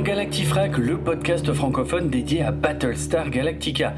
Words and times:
dans 0.00 0.06
Galactifrac, 0.06 0.78
le 0.78 0.96
podcast 0.96 1.52
francophone 1.52 2.08
dédié 2.08 2.42
à 2.42 2.52
Battlestar 2.52 3.28
Galactica. 3.28 3.92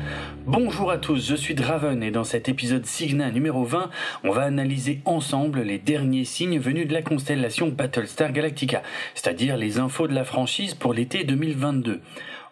Bonjour 0.47 0.91
à 0.91 0.98
tous, 0.98 1.29
je 1.29 1.37
suis 1.37 1.55
Draven 1.55 2.02
et 2.02 2.10
dans 2.10 2.24
cet 2.24 2.48
épisode 2.48 2.87
Signa 2.87 3.30
numéro 3.30 3.65
20, 3.65 3.88
on 4.24 4.33
va 4.33 4.43
analyser 4.43 5.01
ensemble 5.05 5.60
les 5.60 5.79
derniers 5.79 6.24
signes 6.24 6.59
venus 6.59 6.88
de 6.88 6.93
la 6.93 7.02
constellation 7.02 7.69
Battlestar 7.69 8.33
Galactica, 8.33 8.83
c'est-à-dire 9.15 9.57
les 9.57 9.79
infos 9.79 10.09
de 10.09 10.15
la 10.15 10.24
franchise 10.24 10.74
pour 10.74 10.93
l'été 10.93 11.23
2022. 11.23 12.01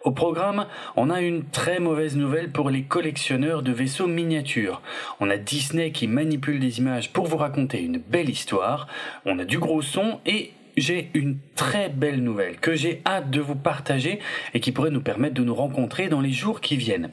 Au 0.05 0.11
programme, 0.11 0.65
on 0.95 1.09
a 1.09 1.19
une 1.19 1.43
très 1.43 1.81
mauvaise 1.81 2.15
nouvelle 2.15 2.51
pour 2.51 2.69
les 2.69 2.83
collectionneurs 2.83 3.63
de 3.63 3.73
vaisseaux 3.73 4.07
miniatures. 4.07 4.81
On 5.19 5.29
a 5.29 5.35
Disney 5.35 5.91
qui 5.91 6.07
manipule 6.07 6.61
des 6.61 6.79
images 6.79 7.11
pour 7.11 7.27
vous 7.27 7.37
raconter 7.37 7.83
une 7.83 7.97
belle 7.97 8.29
histoire, 8.29 8.87
on 9.25 9.39
a 9.39 9.43
du 9.43 9.59
gros 9.59 9.81
son 9.81 10.19
et 10.25 10.53
j'ai 10.77 11.09
une 11.13 11.37
très 11.55 11.89
belle 11.89 12.23
nouvelle 12.23 12.57
que 12.57 12.75
j'ai 12.75 13.01
hâte 13.05 13.29
de 13.29 13.41
vous 13.41 13.55
partager 13.55 14.19
et 14.53 14.59
qui 14.59 14.71
pourrait 14.71 14.91
nous 14.91 15.01
permettre 15.01 15.35
de 15.35 15.43
nous 15.43 15.55
rencontrer 15.55 16.07
dans 16.07 16.21
les 16.21 16.31
jours 16.31 16.61
qui 16.61 16.77
viennent. 16.77 17.09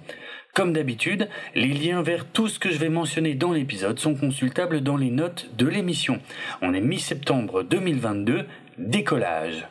Comme 0.54 0.72
d'habitude, 0.72 1.28
les 1.54 1.68
liens 1.68 2.02
vers 2.02 2.24
tout 2.26 2.48
ce 2.48 2.58
que 2.58 2.70
je 2.70 2.78
vais 2.78 2.88
mentionner 2.88 3.34
dans 3.34 3.52
l'épisode 3.52 3.98
sont 3.98 4.14
consultables 4.14 4.80
dans 4.80 4.96
les 4.96 5.10
notes 5.10 5.50
de 5.56 5.66
l'émission. 5.66 6.20
On 6.62 6.74
est 6.74 6.80
mi-septembre 6.80 7.62
2022, 7.62 8.44
décollage. 8.78 9.66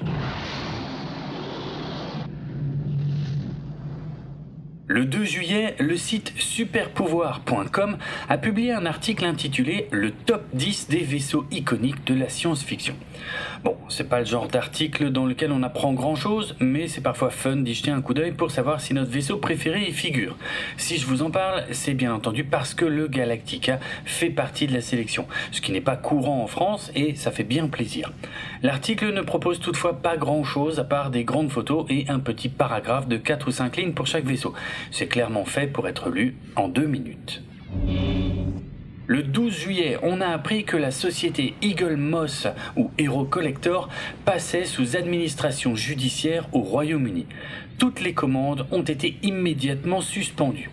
Le 4.90 5.04
2 5.04 5.26
juillet, 5.26 5.76
le 5.80 5.98
site 5.98 6.32
superpouvoir.com 6.38 7.98
a 8.30 8.38
publié 8.38 8.72
un 8.72 8.86
article 8.86 9.26
intitulé 9.26 9.90
Le 9.92 10.12
top 10.12 10.46
10 10.54 10.88
des 10.88 11.00
vaisseaux 11.00 11.46
iconiques 11.52 12.06
de 12.06 12.14
la 12.14 12.30
science-fiction. 12.30 12.96
Bon, 13.64 13.76
c'est 13.90 14.08
pas 14.08 14.20
le 14.20 14.26
genre 14.26 14.48
d'article 14.48 15.10
dans 15.12 15.26
lequel 15.26 15.52
on 15.52 15.64
apprend 15.64 15.94
grand 15.94 16.16
chose, 16.16 16.56
mais 16.60 16.88
c'est 16.88 17.02
parfois 17.02 17.30
fun 17.30 17.58
d'y 17.58 17.74
jeter 17.74 17.92
un 17.92 18.02
coup 18.02 18.14
d'œil 18.14 18.32
pour 18.32 18.52
savoir 18.52 18.82
si 18.82 18.94
notre 18.94 19.12
vaisseau 19.12 19.38
préféré 19.38 19.86
y 19.88 19.92
figure. 19.92 20.36
Si 20.78 20.98
je 20.98 21.06
vous 21.06 21.22
en 21.24 21.32
parle, 21.32 21.64
c'est 21.72 21.94
bien 21.94 22.14
entendu 22.14 22.44
parce 22.44 22.74
que 22.74 22.86
le 22.86 23.08
Galactica 23.08 23.80
fait 24.06 24.30
partie 24.30 24.68
de 24.68 24.74
la 24.74 24.82
sélection, 24.82 25.28
ce 25.52 25.62
qui 25.62 25.72
n'est 25.72 25.82
pas 25.82 25.96
courant 25.96 26.44
en 26.44 26.48
France 26.48 26.92
et 26.96 27.16
ça 27.16 27.32
fait 27.32 27.44
bien 27.44 27.68
plaisir. 27.68 28.12
L'article 28.64 29.14
ne 29.14 29.22
propose 29.22 29.60
toutefois 29.60 30.02
pas 30.02 30.18
grand 30.18 30.44
chose 30.44 30.80
à 30.80 30.84
part 30.84 31.12
des 31.12 31.24
grandes 31.24 31.52
photos 31.52 31.86
et 31.90 32.06
un 32.10 32.20
petit 32.20 32.50
paragraphe 32.50 33.08
de 33.08 33.18
4 33.18 33.48
ou 33.48 33.52
5 33.52 33.78
lignes 33.78 33.94
pour 33.94 34.08
chaque 34.08 34.26
vaisseau. 34.26 34.54
C'est 34.92 35.08
clairement 35.08 35.46
fait 35.46 35.68
pour 35.68 35.88
être 35.88 36.10
lu 36.10 36.36
en 36.56 36.68
2 36.68 36.86
minutes. 36.86 37.44
Le 39.10 39.24
12 39.24 39.58
juillet, 39.58 39.98
on 40.04 40.20
a 40.20 40.28
appris 40.28 40.66
que 40.66 40.76
la 40.76 40.92
société 40.92 41.54
Eagle 41.62 41.96
Moss 41.96 42.46
ou 42.76 42.92
Hero 42.98 43.24
Collector 43.24 43.88
passait 44.26 44.66
sous 44.66 44.98
administration 44.98 45.76
judiciaire 45.76 46.50
au 46.52 46.60
Royaume-Uni. 46.60 47.26
Toutes 47.78 48.02
les 48.02 48.14
commandes 48.14 48.68
ont 48.70 48.82
été 48.82 49.16
immédiatement 49.24 50.02
suspendues. 50.02 50.70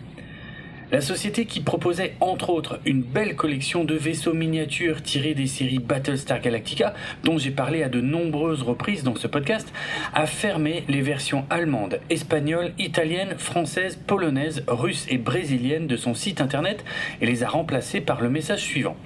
La 0.92 1.00
société 1.00 1.46
qui 1.46 1.60
proposait 1.60 2.14
entre 2.20 2.50
autres 2.50 2.78
une 2.84 3.02
belle 3.02 3.36
collection 3.36 3.84
de 3.84 3.94
vaisseaux 3.94 4.34
miniatures 4.34 5.02
tirés 5.02 5.34
des 5.34 5.46
séries 5.46 5.78
Battlestar 5.78 6.40
Galactica, 6.40 6.94
dont 7.24 7.38
j'ai 7.38 7.50
parlé 7.50 7.82
à 7.82 7.88
de 7.88 8.00
nombreuses 8.00 8.62
reprises 8.62 9.02
dans 9.02 9.16
ce 9.16 9.26
podcast, 9.26 9.72
a 10.12 10.26
fermé 10.26 10.84
les 10.88 11.00
versions 11.00 11.46
allemandes, 11.48 12.00
espagnoles, 12.10 12.72
italiennes, 12.78 13.36
françaises, 13.38 13.96
polonaises, 14.06 14.62
russes 14.68 15.06
et 15.08 15.18
brésiliennes 15.18 15.86
de 15.86 15.96
son 15.96 16.14
site 16.14 16.40
internet 16.40 16.84
et 17.20 17.26
les 17.26 17.42
a 17.42 17.48
remplacées 17.48 18.02
par 18.02 18.20
le 18.20 18.28
message 18.28 18.60
suivant. 18.60 18.96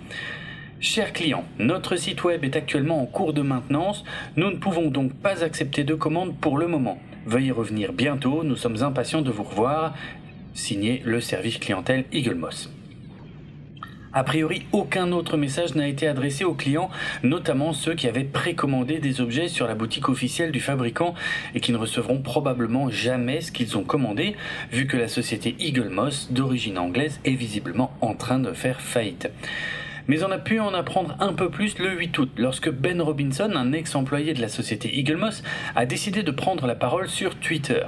Chers 0.81 1.13
clients, 1.13 1.45
notre 1.59 1.97
site 1.97 2.23
web 2.25 2.45
est 2.45 2.57
actuellement 2.57 3.03
en 3.03 3.07
cours 3.07 3.33
de 3.33 3.43
maintenance, 3.43 4.05
nous 4.37 4.51
ne 4.51 4.57
pouvons 4.57 4.91
donc 4.91 5.13
pas 5.13 5.43
accepter 5.43 5.85
de 5.85 5.95
commandes 5.95 6.37
pour 6.37 6.59
le 6.59 6.69
moment. 6.69 6.99
Veuillez 7.27 7.51
revenir 7.51 7.93
bientôt, 7.93 8.43
nous 8.45 8.57
sommes 8.57 8.83
impatients 8.83 9.23
de 9.23 9.31
vous 9.31 9.43
revoir 9.43 9.95
signé 10.55 11.03
le 11.05 11.21
service 11.21 11.59
clientèle 11.59 12.05
Eagle 12.13 12.35
Moss. 12.35 12.71
A 14.13 14.25
priori, 14.25 14.63
aucun 14.73 15.13
autre 15.13 15.37
message 15.37 15.75
n'a 15.75 15.87
été 15.87 16.09
adressé 16.09 16.43
aux 16.43 16.55
clients, 16.55 16.89
notamment 17.23 17.75
ceux 17.75 17.95
qui 17.95 18.09
avaient 18.09 18.25
précommandé 18.25 18.99
des 18.99 19.21
objets 19.21 19.49
sur 19.49 19.67
la 19.67 19.75
boutique 19.75 20.09
officielle 20.09 20.51
du 20.51 20.61
fabricant 20.61 21.15
et 21.55 21.61
qui 21.61 21.73
ne 21.73 21.77
recevront 21.77 22.23
probablement 22.23 22.89
jamais 22.89 23.43
ce 23.43 23.53
qu'ils 23.53 23.77
ont 23.77 23.85
commandé, 23.85 24.35
vu 24.73 24.87
que 24.87 24.97
la 24.97 25.09
société 25.09 25.55
Eagle 25.61 25.91
Moss, 25.91 26.33
d'origine 26.33 26.79
anglaise, 26.79 27.21
est 27.25 27.35
visiblement 27.35 27.93
en 28.01 28.15
train 28.15 28.39
de 28.39 28.53
faire 28.53 28.81
faillite. 28.81 29.29
Mais 30.09 30.23
on 30.25 30.31
a 30.31 30.39
pu 30.39 30.59
en 30.59 30.73
apprendre 30.73 31.15
un 31.21 31.35
peu 31.35 31.51
plus 31.51 31.79
le 31.79 31.91
8 31.91 32.19
août, 32.19 32.31
lorsque 32.39 32.71
Ben 32.71 33.03
Robinson, 33.03 33.53
un 33.55 33.73
ex-employé 33.75 34.33
de 34.33 34.41
la 34.41 34.49
société 34.49 34.99
Eagle 34.99 35.17
Moss, 35.17 35.43
a 35.77 35.85
décidé 35.85 36.23
de 36.23 36.31
prendre 36.31 36.67
la 36.67 36.75
parole 36.75 37.09
sur 37.09 37.35
Twitter. 37.35 37.83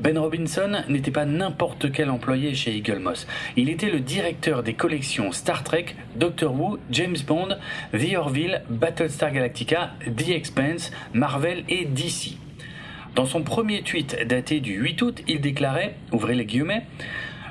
Ben 0.00 0.18
Robinson 0.18 0.82
n'était 0.88 1.12
pas 1.12 1.24
n'importe 1.24 1.92
quel 1.92 2.10
employé 2.10 2.56
chez 2.56 2.76
Eagle 2.76 2.98
Moss. 2.98 3.28
Il 3.56 3.70
était 3.70 3.90
le 3.90 4.00
directeur 4.00 4.64
des 4.64 4.74
collections 4.74 5.30
Star 5.30 5.62
Trek, 5.62 5.94
Doctor 6.16 6.52
Who, 6.52 6.78
James 6.90 7.18
Bond, 7.24 7.56
The 7.92 8.16
Orville, 8.16 8.62
Battlestar 8.68 9.30
Galactica, 9.30 9.92
The 10.04 10.30
Expanse, 10.30 10.90
Marvel 11.14 11.62
et 11.68 11.84
DC. 11.84 12.38
Dans 13.14 13.26
son 13.26 13.42
premier 13.42 13.82
tweet 13.82 14.26
daté 14.26 14.58
du 14.58 14.74
8 14.80 15.02
août, 15.02 15.22
il 15.28 15.40
déclarait, 15.40 15.94
ouvrez 16.10 16.34
les 16.34 16.46
guillemets, 16.46 16.86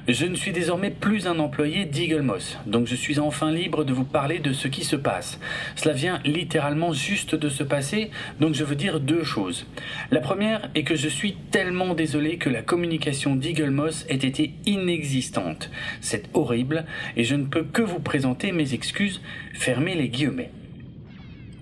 je 0.07 0.25
ne 0.25 0.35
suis 0.35 0.51
désormais 0.51 0.89
plus 0.89 1.27
un 1.27 1.37
employé 1.39 1.85
d'Eagle 1.85 2.21
Moss, 2.21 2.57
donc 2.65 2.87
je 2.87 2.95
suis 2.95 3.19
enfin 3.19 3.51
libre 3.51 3.83
de 3.83 3.93
vous 3.93 4.03
parler 4.03 4.39
de 4.39 4.51
ce 4.51 4.67
qui 4.67 4.83
se 4.83 4.95
passe. 4.95 5.39
Cela 5.75 5.93
vient 5.93 6.19
littéralement 6.25 6.91
juste 6.91 7.35
de 7.35 7.49
se 7.49 7.63
passer, 7.63 8.09
donc 8.39 8.55
je 8.55 8.63
veux 8.63 8.75
dire 8.75 8.99
deux 8.99 9.23
choses. 9.23 9.67
La 10.09 10.19
première 10.19 10.69
est 10.73 10.83
que 10.83 10.95
je 10.95 11.07
suis 11.07 11.35
tellement 11.51 11.93
désolé 11.93 12.37
que 12.37 12.49
la 12.49 12.63
communication 12.63 13.35
d'Eagle 13.35 13.69
Moss 13.69 14.05
ait 14.09 14.15
été 14.15 14.53
inexistante. 14.65 15.69
C'est 16.01 16.29
horrible, 16.33 16.85
et 17.15 17.23
je 17.23 17.35
ne 17.35 17.45
peux 17.45 17.63
que 17.63 17.83
vous 17.83 17.99
présenter 17.99 18.51
mes 18.51 18.73
excuses, 18.73 19.21
fermez 19.53 19.95
les 19.95 20.09
guillemets. 20.09 20.51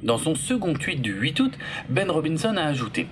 Dans 0.01 0.17
son 0.17 0.33
second 0.33 0.73
tweet 0.73 1.01
du 1.01 1.11
8 1.11 1.39
août, 1.41 1.57
Ben 1.89 2.09
Robinson 2.09 2.56
a 2.56 2.63
ajouté 2.63 3.07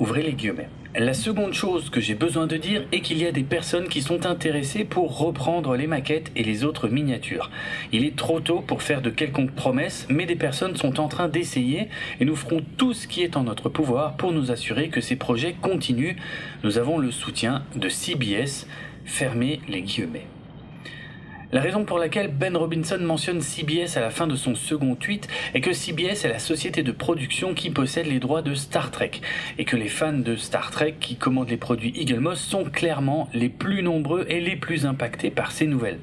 Ouvrez 0.00 0.22
les 0.22 0.32
guillemets. 0.32 0.68
La 1.00 1.14
seconde 1.14 1.52
chose 1.52 1.90
que 1.90 2.00
j'ai 2.00 2.16
besoin 2.16 2.48
de 2.48 2.56
dire 2.56 2.84
est 2.90 3.02
qu'il 3.02 3.18
y 3.18 3.26
a 3.26 3.30
des 3.30 3.44
personnes 3.44 3.86
qui 3.86 4.02
sont 4.02 4.26
intéressées 4.26 4.84
pour 4.84 5.16
reprendre 5.16 5.76
les 5.76 5.86
maquettes 5.86 6.32
et 6.34 6.42
les 6.42 6.64
autres 6.64 6.88
miniatures. 6.88 7.52
Il 7.92 8.04
est 8.04 8.16
trop 8.16 8.40
tôt 8.40 8.62
pour 8.62 8.82
faire 8.82 9.00
de 9.00 9.08
quelconques 9.08 9.52
promesses, 9.52 10.08
mais 10.10 10.26
des 10.26 10.34
personnes 10.34 10.74
sont 10.74 10.98
en 10.98 11.06
train 11.06 11.28
d'essayer 11.28 11.88
et 12.18 12.24
nous 12.24 12.34
ferons 12.34 12.62
tout 12.78 12.94
ce 12.94 13.06
qui 13.06 13.22
est 13.22 13.36
en 13.36 13.44
notre 13.44 13.68
pouvoir 13.68 14.16
pour 14.16 14.32
nous 14.32 14.50
assurer 14.50 14.88
que 14.88 15.00
ces 15.00 15.14
projets 15.14 15.54
continuent. 15.62 16.16
Nous 16.64 16.78
avons 16.78 16.98
le 16.98 17.12
soutien 17.12 17.62
de 17.76 17.88
CBS. 17.88 18.66
Fermez 19.04 19.60
les 19.68 19.82
guillemets. 19.82 20.26
La 21.50 21.62
raison 21.62 21.86
pour 21.86 21.98
laquelle 21.98 22.28
Ben 22.28 22.54
Robinson 22.54 22.98
mentionne 23.00 23.40
CBS 23.40 23.96
à 23.96 24.00
la 24.00 24.10
fin 24.10 24.26
de 24.26 24.36
son 24.36 24.54
second 24.54 24.94
tweet 24.94 25.28
est 25.54 25.62
que 25.62 25.72
CBS 25.72 26.26
est 26.26 26.28
la 26.28 26.38
société 26.38 26.82
de 26.82 26.92
production 26.92 27.54
qui 27.54 27.70
possède 27.70 28.04
les 28.04 28.18
droits 28.20 28.42
de 28.42 28.52
Star 28.52 28.90
Trek 28.90 29.12
et 29.56 29.64
que 29.64 29.74
les 29.74 29.88
fans 29.88 30.12
de 30.12 30.36
Star 30.36 30.70
Trek 30.70 30.96
qui 31.00 31.16
commandent 31.16 31.48
les 31.48 31.56
produits 31.56 31.94
Eagle 31.96 32.20
Moss 32.20 32.38
sont 32.38 32.64
clairement 32.64 33.30
les 33.32 33.48
plus 33.48 33.82
nombreux 33.82 34.26
et 34.28 34.40
les 34.40 34.56
plus 34.56 34.84
impactés 34.84 35.30
par 35.30 35.50
ces 35.50 35.64
nouvelles. 35.66 36.00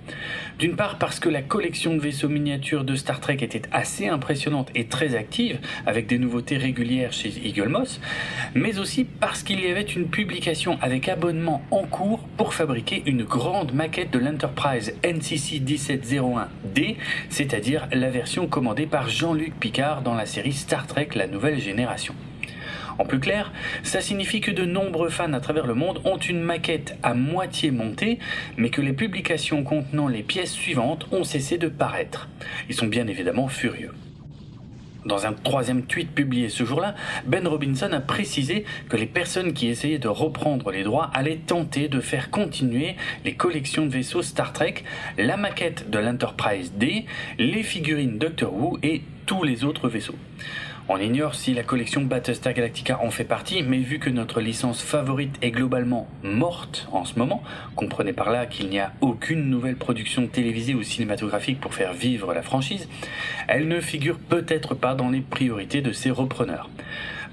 D'une 0.57 0.75
part 0.75 0.97
parce 0.97 1.19
que 1.19 1.29
la 1.29 1.43
collection 1.43 1.93
de 1.93 1.99
vaisseaux 1.99 2.29
miniatures 2.29 2.83
de 2.83 2.95
Star 2.95 3.19
Trek 3.19 3.37
était 3.41 3.61
assez 3.71 4.07
impressionnante 4.07 4.71
et 4.73 4.85
très 4.85 5.13
active 5.13 5.59
avec 5.85 6.07
des 6.07 6.17
nouveautés 6.17 6.57
régulières 6.57 7.13
chez 7.13 7.31
Eagle 7.45 7.69
Moss, 7.69 8.01
mais 8.55 8.79
aussi 8.79 9.03
parce 9.03 9.43
qu'il 9.43 9.59
y 9.59 9.67
avait 9.67 9.83
une 9.83 10.07
publication 10.07 10.79
avec 10.81 11.07
abonnement 11.07 11.61
en 11.69 11.83
cours 11.83 12.21
pour 12.35 12.55
fabriquer 12.55 13.03
une 13.05 13.23
grande 13.23 13.75
maquette 13.75 14.09
de 14.09 14.17
l'Enterprise 14.17 14.95
NC 15.03 15.34
1701D, 15.35 16.95
c'est-à-dire 17.29 17.87
la 17.91 18.09
version 18.09 18.47
commandée 18.47 18.85
par 18.85 19.09
Jean-Luc 19.09 19.53
Picard 19.59 20.01
dans 20.01 20.15
la 20.15 20.25
série 20.25 20.53
Star 20.53 20.87
Trek 20.87 21.09
La 21.15 21.27
Nouvelle 21.27 21.59
Génération. 21.59 22.15
En 22.97 23.05
plus 23.05 23.19
clair, 23.19 23.51
ça 23.83 23.99
signifie 23.99 24.39
que 24.39 24.51
de 24.51 24.63
nombreux 24.63 25.09
fans 25.09 25.33
à 25.33 25.39
travers 25.41 25.67
le 25.67 25.73
monde 25.73 25.99
ont 26.05 26.17
une 26.17 26.39
maquette 26.39 26.97
à 27.03 27.13
moitié 27.13 27.71
montée, 27.71 28.19
mais 28.57 28.69
que 28.69 28.81
les 28.81 28.93
publications 28.93 29.63
contenant 29.63 30.07
les 30.07 30.23
pièces 30.23 30.53
suivantes 30.53 31.05
ont 31.11 31.25
cessé 31.25 31.57
de 31.57 31.67
paraître. 31.67 32.29
Ils 32.69 32.75
sont 32.75 32.87
bien 32.87 33.07
évidemment 33.07 33.49
furieux. 33.49 33.91
Dans 35.05 35.27
un 35.27 35.33
troisième 35.33 35.83
tweet 35.83 36.11
publié 36.15 36.49
ce 36.49 36.63
jour-là, 36.63 36.95
Ben 37.27 37.47
Robinson 37.47 37.91
a 37.93 37.99
précisé 37.99 38.65
que 38.89 38.97
les 38.97 39.05
personnes 39.05 39.53
qui 39.53 39.67
essayaient 39.67 39.99
de 39.99 40.07
reprendre 40.07 40.71
les 40.71 40.83
droits 40.83 41.11
allaient 41.13 41.41
tenter 41.45 41.87
de 41.87 41.99
faire 41.99 42.31
continuer 42.31 42.95
les 43.23 43.35
collections 43.35 43.85
de 43.85 43.91
vaisseaux 43.91 44.23
Star 44.23 44.51
Trek, 44.51 44.83
la 45.19 45.37
maquette 45.37 45.91
de 45.91 45.99
l'Enterprise 45.99 46.73
D, 46.73 47.05
les 47.37 47.61
figurines 47.61 48.17
Doctor 48.17 48.51
Who 48.51 48.79
et 48.81 49.03
tous 49.27 49.43
les 49.43 49.63
autres 49.63 49.89
vaisseaux. 49.89 50.15
On 50.87 50.99
ignore 50.99 51.33
si 51.33 51.55
la 51.55 51.63
collection 51.63 52.01
Battlestar 52.01 52.53
Galactica 52.53 52.99
en 53.01 53.09
fait 53.09 53.23
partie, 53.23 53.63
mais 53.63 53.79
vu 53.79 53.97
que 53.97 54.11
notre 54.11 54.39
licence 54.39 54.83
favorite 54.83 55.35
est 55.41 55.49
globalement 55.49 56.07
morte 56.21 56.87
en 56.91 57.05
ce 57.05 57.17
moment, 57.17 57.41
comprenez 57.75 58.13
par 58.13 58.29
là 58.29 58.45
qu'il 58.45 58.69
n'y 58.69 58.77
a 58.77 58.93
aucune 59.01 59.49
nouvelle 59.49 59.77
production 59.77 60.27
télévisée 60.27 60.75
ou 60.75 60.83
cinématographique 60.83 61.59
pour 61.59 61.73
faire 61.73 61.93
vivre 61.93 62.35
la 62.35 62.43
franchise, 62.43 62.87
elle 63.47 63.67
ne 63.67 63.81
figure 63.81 64.19
peut-être 64.19 64.75
pas 64.75 64.93
dans 64.93 65.09
les 65.09 65.21
priorités 65.21 65.81
de 65.81 65.91
ses 65.91 66.11
repreneurs. 66.11 66.69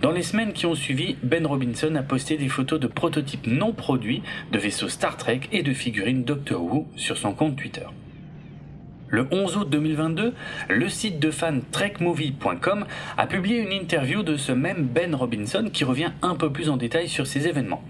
Dans 0.01 0.13
les 0.13 0.23
semaines 0.23 0.55
qui 0.55 0.65
ont 0.65 0.75
suivi, 0.75 1.17
Ben 1.23 1.47
Robinson 1.47 1.95
a 1.95 2.03
posté 2.03 2.39
des 2.39 2.49
photos 2.49 2.81
de 2.81 2.87
prototypes 2.87 3.47
non 3.47 3.75
produits 3.75 4.23
de 4.51 4.59
vaisseaux 4.59 4.89
Star 4.89 5.19
Trek 5.19 5.41
et 5.53 5.63
de 5.63 5.75
figurines 5.75 6.25
Doctor 6.25 6.65
Who 6.65 6.89
sur 6.97 7.19
son 7.19 7.35
compte 7.35 7.57
Twitter. 7.57 7.87
Le 9.15 9.29
11 9.31 9.59
août 9.59 9.69
2022, 9.69 10.33
le 10.71 10.89
site 10.89 11.19
de 11.19 11.31
fans 11.31 11.61
trekmovie.com 11.71 12.87
a 13.19 13.27
publié 13.27 13.59
une 13.59 13.71
interview 13.71 14.23
de 14.23 14.39
ce 14.39 14.53
même 14.53 14.85
Ben 14.87 15.15
Robinson 15.15 15.69
qui 15.71 15.85
revient 15.85 16.13
un 16.23 16.35
peu 16.35 16.51
plus 16.51 16.71
en 16.71 16.79
détail 16.79 17.11
sur 17.11 17.27
ces 17.27 17.47
événements. 17.47 17.85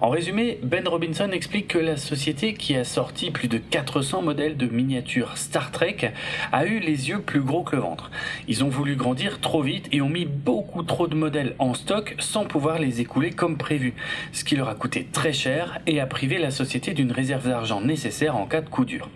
En 0.00 0.10
résumé, 0.10 0.60
Ben 0.62 0.86
Robinson 0.86 1.28
explique 1.32 1.66
que 1.66 1.78
la 1.78 1.96
société 1.96 2.54
qui 2.54 2.76
a 2.76 2.84
sorti 2.84 3.32
plus 3.32 3.48
de 3.48 3.58
400 3.58 4.22
modèles 4.22 4.56
de 4.56 4.68
miniatures 4.68 5.36
Star 5.36 5.72
Trek 5.72 6.12
a 6.52 6.64
eu 6.64 6.78
les 6.78 7.08
yeux 7.08 7.20
plus 7.20 7.40
gros 7.40 7.64
que 7.64 7.74
le 7.74 7.82
ventre. 7.82 8.12
Ils 8.46 8.62
ont 8.62 8.68
voulu 8.68 8.94
grandir 8.94 9.40
trop 9.40 9.62
vite 9.62 9.88
et 9.90 10.00
ont 10.00 10.08
mis 10.08 10.24
beaucoup 10.24 10.84
trop 10.84 11.08
de 11.08 11.16
modèles 11.16 11.56
en 11.58 11.74
stock 11.74 12.14
sans 12.20 12.44
pouvoir 12.44 12.78
les 12.78 13.00
écouler 13.00 13.32
comme 13.32 13.58
prévu, 13.58 13.94
ce 14.30 14.44
qui 14.44 14.54
leur 14.54 14.68
a 14.68 14.76
coûté 14.76 15.08
très 15.12 15.32
cher 15.32 15.80
et 15.88 15.98
a 15.98 16.06
privé 16.06 16.38
la 16.38 16.52
société 16.52 16.94
d'une 16.94 17.10
réserve 17.10 17.48
d'argent 17.48 17.80
nécessaire 17.80 18.36
en 18.36 18.46
cas 18.46 18.60
de 18.60 18.68
coup 18.68 18.84
dur. 18.84 19.08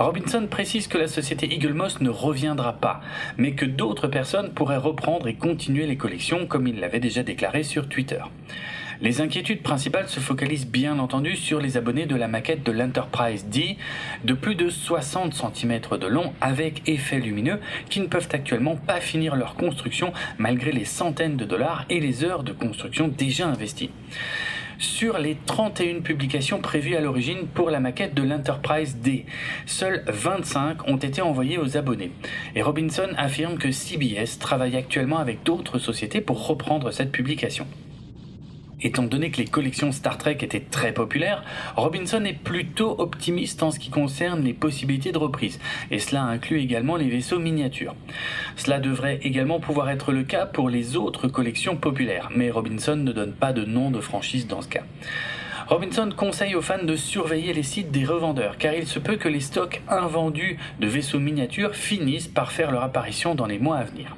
Robinson 0.00 0.46
précise 0.50 0.88
que 0.88 0.96
la 0.96 1.08
société 1.08 1.52
Eagle 1.52 1.74
Moss 1.74 2.00
ne 2.00 2.08
reviendra 2.08 2.72
pas, 2.72 3.02
mais 3.36 3.52
que 3.52 3.66
d'autres 3.66 4.08
personnes 4.08 4.50
pourraient 4.54 4.78
reprendre 4.78 5.28
et 5.28 5.34
continuer 5.34 5.86
les 5.86 5.98
collections 5.98 6.46
comme 6.46 6.66
il 6.66 6.80
l'avait 6.80 7.00
déjà 7.00 7.22
déclaré 7.22 7.64
sur 7.64 7.86
Twitter. 7.86 8.22
Les 9.02 9.20
inquiétudes 9.20 9.62
principales 9.62 10.08
se 10.08 10.18
focalisent 10.18 10.66
bien 10.66 10.98
entendu 10.98 11.36
sur 11.36 11.60
les 11.60 11.76
abonnés 11.76 12.06
de 12.06 12.16
la 12.16 12.28
maquette 12.28 12.62
de 12.62 12.72
l'Enterprise 12.72 13.44
D 13.44 13.76
de 14.24 14.32
plus 14.32 14.54
de 14.54 14.70
60 14.70 15.34
cm 15.34 15.80
de 16.00 16.06
long 16.06 16.32
avec 16.40 16.80
effet 16.88 17.20
lumineux 17.20 17.60
qui 17.90 18.00
ne 18.00 18.06
peuvent 18.06 18.28
actuellement 18.32 18.76
pas 18.76 19.00
finir 19.00 19.36
leur 19.36 19.54
construction 19.54 20.14
malgré 20.38 20.72
les 20.72 20.86
centaines 20.86 21.36
de 21.36 21.44
dollars 21.44 21.84
et 21.90 22.00
les 22.00 22.24
heures 22.24 22.42
de 22.42 22.52
construction 22.52 23.08
déjà 23.08 23.48
investies 23.48 23.90
sur 24.80 25.18
les 25.18 25.36
31 25.46 26.00
publications 26.00 26.60
prévues 26.60 26.96
à 26.96 27.00
l'origine 27.00 27.46
pour 27.46 27.70
la 27.70 27.80
maquette 27.80 28.14
de 28.14 28.22
l'Enterprise 28.22 28.96
D. 28.96 29.26
Seules 29.66 30.02
25 30.08 30.88
ont 30.88 30.96
été 30.96 31.20
envoyées 31.20 31.58
aux 31.58 31.76
abonnés. 31.76 32.10
Et 32.56 32.62
Robinson 32.62 33.08
affirme 33.16 33.58
que 33.58 33.70
CBS 33.70 34.38
travaille 34.40 34.76
actuellement 34.76 35.18
avec 35.18 35.42
d'autres 35.44 35.78
sociétés 35.78 36.22
pour 36.22 36.46
reprendre 36.46 36.90
cette 36.90 37.12
publication. 37.12 37.66
Étant 38.82 39.02
donné 39.02 39.30
que 39.30 39.36
les 39.36 39.46
collections 39.46 39.92
Star 39.92 40.16
Trek 40.16 40.38
étaient 40.40 40.60
très 40.60 40.92
populaires, 40.92 41.44
Robinson 41.76 42.24
est 42.24 42.38
plutôt 42.38 42.98
optimiste 42.98 43.62
en 43.62 43.70
ce 43.70 43.78
qui 43.78 43.90
concerne 43.90 44.42
les 44.42 44.54
possibilités 44.54 45.12
de 45.12 45.18
reprise, 45.18 45.60
et 45.90 45.98
cela 45.98 46.22
inclut 46.22 46.60
également 46.60 46.96
les 46.96 47.10
vaisseaux 47.10 47.38
miniatures. 47.38 47.94
Cela 48.60 48.78
devrait 48.78 49.18
également 49.22 49.58
pouvoir 49.58 49.88
être 49.88 50.12
le 50.12 50.22
cas 50.22 50.44
pour 50.44 50.68
les 50.68 50.94
autres 50.94 51.28
collections 51.28 51.76
populaires, 51.76 52.28
mais 52.36 52.50
Robinson 52.50 52.94
ne 52.94 53.10
donne 53.10 53.32
pas 53.32 53.54
de 53.54 53.64
nom 53.64 53.90
de 53.90 54.00
franchise 54.00 54.46
dans 54.46 54.60
ce 54.60 54.68
cas. 54.68 54.82
Robinson 55.66 56.10
conseille 56.14 56.54
aux 56.54 56.60
fans 56.60 56.84
de 56.84 56.94
surveiller 56.94 57.54
les 57.54 57.62
sites 57.62 57.90
des 57.90 58.04
revendeurs, 58.04 58.58
car 58.58 58.74
il 58.74 58.86
se 58.86 58.98
peut 58.98 59.16
que 59.16 59.30
les 59.30 59.40
stocks 59.40 59.80
invendus 59.88 60.58
de 60.78 60.86
vaisseaux 60.86 61.20
miniatures 61.20 61.74
finissent 61.74 62.28
par 62.28 62.52
faire 62.52 62.70
leur 62.70 62.82
apparition 62.82 63.34
dans 63.34 63.46
les 63.46 63.58
mois 63.58 63.78
à 63.78 63.84
venir. 63.84 64.14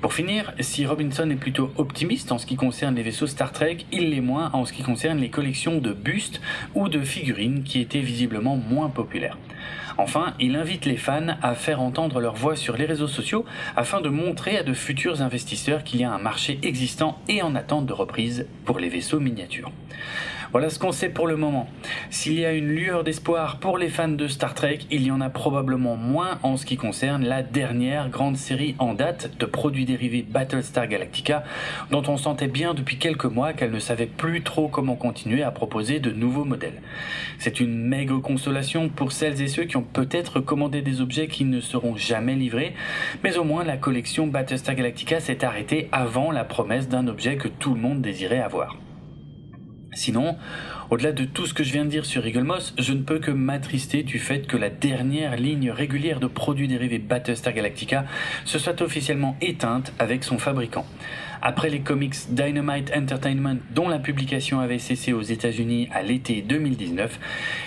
Pour 0.00 0.14
finir, 0.14 0.54
si 0.60 0.86
Robinson 0.86 1.28
est 1.28 1.36
plutôt 1.36 1.72
optimiste 1.76 2.32
en 2.32 2.38
ce 2.38 2.46
qui 2.46 2.56
concerne 2.56 2.94
les 2.94 3.02
vaisseaux 3.02 3.26
Star 3.26 3.52
Trek, 3.52 3.84
il 3.92 4.10
l'est 4.10 4.22
moins 4.22 4.50
en 4.54 4.64
ce 4.64 4.72
qui 4.72 4.82
concerne 4.82 5.18
les 5.18 5.28
collections 5.28 5.76
de 5.76 5.92
bustes 5.92 6.40
ou 6.74 6.88
de 6.88 7.02
figurines 7.02 7.64
qui 7.64 7.80
étaient 7.82 8.00
visiblement 8.00 8.56
moins 8.56 8.88
populaires. 8.88 9.36
Enfin, 9.98 10.32
il 10.40 10.56
invite 10.56 10.86
les 10.86 10.96
fans 10.96 11.36
à 11.42 11.54
faire 11.54 11.82
entendre 11.82 12.18
leur 12.18 12.34
voix 12.34 12.56
sur 12.56 12.78
les 12.78 12.86
réseaux 12.86 13.08
sociaux 13.08 13.44
afin 13.76 14.00
de 14.00 14.08
montrer 14.08 14.56
à 14.56 14.62
de 14.62 14.72
futurs 14.72 15.20
investisseurs 15.20 15.84
qu'il 15.84 16.00
y 16.00 16.04
a 16.04 16.10
un 16.10 16.18
marché 16.18 16.58
existant 16.62 17.18
et 17.28 17.42
en 17.42 17.54
attente 17.54 17.84
de 17.84 17.92
reprise 17.92 18.46
pour 18.64 18.78
les 18.78 18.88
vaisseaux 18.88 19.20
miniatures. 19.20 19.70
Voilà 20.52 20.68
ce 20.68 20.80
qu'on 20.80 20.90
sait 20.90 21.10
pour 21.10 21.28
le 21.28 21.36
moment. 21.36 21.68
S'il 22.10 22.32
y 22.32 22.44
a 22.44 22.52
une 22.52 22.66
lueur 22.66 23.04
d'espoir 23.04 23.58
pour 23.60 23.78
les 23.78 23.88
fans 23.88 24.08
de 24.08 24.26
Star 24.26 24.52
Trek, 24.54 24.80
il 24.90 25.04
y 25.04 25.12
en 25.12 25.20
a 25.20 25.30
probablement 25.30 25.94
moins 25.94 26.40
en 26.42 26.56
ce 26.56 26.66
qui 26.66 26.76
concerne 26.76 27.24
la 27.24 27.44
dernière 27.44 28.08
grande 28.08 28.36
série 28.36 28.74
en 28.80 28.94
date 28.94 29.38
de 29.38 29.46
produits 29.46 29.84
dérivés 29.84 30.26
Battlestar 30.28 30.88
Galactica, 30.88 31.44
dont 31.92 32.02
on 32.08 32.16
sentait 32.16 32.48
bien 32.48 32.74
depuis 32.74 32.98
quelques 32.98 33.26
mois 33.26 33.52
qu'elle 33.52 33.70
ne 33.70 33.78
savait 33.78 34.06
plus 34.06 34.42
trop 34.42 34.66
comment 34.66 34.96
continuer 34.96 35.44
à 35.44 35.52
proposer 35.52 36.00
de 36.00 36.10
nouveaux 36.10 36.44
modèles. 36.44 36.82
C'est 37.38 37.60
une 37.60 37.86
maigre 37.86 38.18
consolation 38.18 38.88
pour 38.88 39.12
celles 39.12 39.40
et 39.40 39.46
ceux 39.48 39.64
qui 39.64 39.76
ont 39.76 39.82
peut-être 39.82 40.40
commandé 40.40 40.82
des 40.82 41.00
objets 41.00 41.28
qui 41.28 41.44
ne 41.44 41.60
seront 41.60 41.94
jamais 41.94 42.34
livrés, 42.34 42.74
mais 43.22 43.38
au 43.38 43.44
moins 43.44 43.62
la 43.62 43.76
collection 43.76 44.26
Battlestar 44.26 44.74
Galactica 44.74 45.20
s'est 45.20 45.44
arrêtée 45.44 45.88
avant 45.92 46.32
la 46.32 46.42
promesse 46.42 46.88
d'un 46.88 47.06
objet 47.06 47.36
que 47.36 47.46
tout 47.46 47.74
le 47.74 47.80
monde 47.80 48.00
désirait 48.00 48.40
avoir. 48.40 48.76
Sinon, 49.92 50.36
au-delà 50.90 51.10
de 51.10 51.24
tout 51.24 51.46
ce 51.46 51.54
que 51.54 51.64
je 51.64 51.72
viens 51.72 51.84
de 51.84 51.90
dire 51.90 52.06
sur 52.06 52.24
Eagle 52.24 52.44
Moss, 52.44 52.74
je 52.78 52.92
ne 52.92 53.02
peux 53.02 53.18
que 53.18 53.32
m'attrister 53.32 54.04
du 54.04 54.20
fait 54.20 54.46
que 54.46 54.56
la 54.56 54.70
dernière 54.70 55.36
ligne 55.36 55.70
régulière 55.70 56.20
de 56.20 56.28
produits 56.28 56.68
dérivés 56.68 57.00
Battlestar 57.00 57.52
Galactica 57.52 58.04
se 58.44 58.60
soit 58.60 58.80
officiellement 58.82 59.36
éteinte 59.40 59.92
avec 59.98 60.22
son 60.22 60.38
fabricant. 60.38 60.86
Après 61.42 61.70
les 61.70 61.80
comics 61.80 62.14
Dynamite 62.28 62.92
Entertainment 62.94 63.56
dont 63.74 63.88
la 63.88 63.98
publication 63.98 64.60
avait 64.60 64.78
cessé 64.78 65.12
aux 65.12 65.22
États-Unis 65.22 65.88
à 65.92 66.02
l'été 66.02 66.42
2019, 66.42 67.18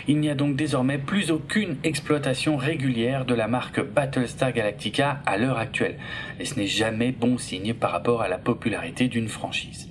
il 0.07 0.19
n'y 0.19 0.29
a 0.29 0.35
donc 0.35 0.55
désormais 0.55 0.99
plus 0.99 1.29
aucune 1.29 1.75
exploitation 1.83 2.55
régulière 2.55 3.25
de 3.25 3.33
la 3.33 3.49
marque 3.49 3.81
Battlestar 3.83 4.53
Galactica 4.53 5.21
à 5.25 5.37
l'heure 5.37 5.57
actuelle. 5.57 5.97
Et 6.39 6.45
ce 6.45 6.55
n'est 6.55 6.67
jamais 6.67 7.11
bon 7.11 7.37
signe 7.37 7.73
par 7.73 7.91
rapport 7.91 8.21
à 8.21 8.29
la 8.29 8.37
popularité 8.37 9.09
d'une 9.09 9.27
franchise. 9.27 9.89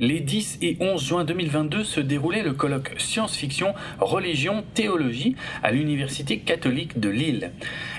Les 0.00 0.20
10 0.20 0.58
et 0.62 0.76
11 0.78 1.04
juin 1.04 1.24
2022 1.24 1.82
se 1.82 1.98
déroulait 1.98 2.44
le 2.44 2.52
colloque 2.52 2.94
Science-Fiction, 2.98 3.74
Religion, 3.98 4.62
Théologie 4.74 5.34
à 5.64 5.72
l'Université 5.72 6.38
catholique 6.38 7.00
de 7.00 7.08
Lille. 7.08 7.50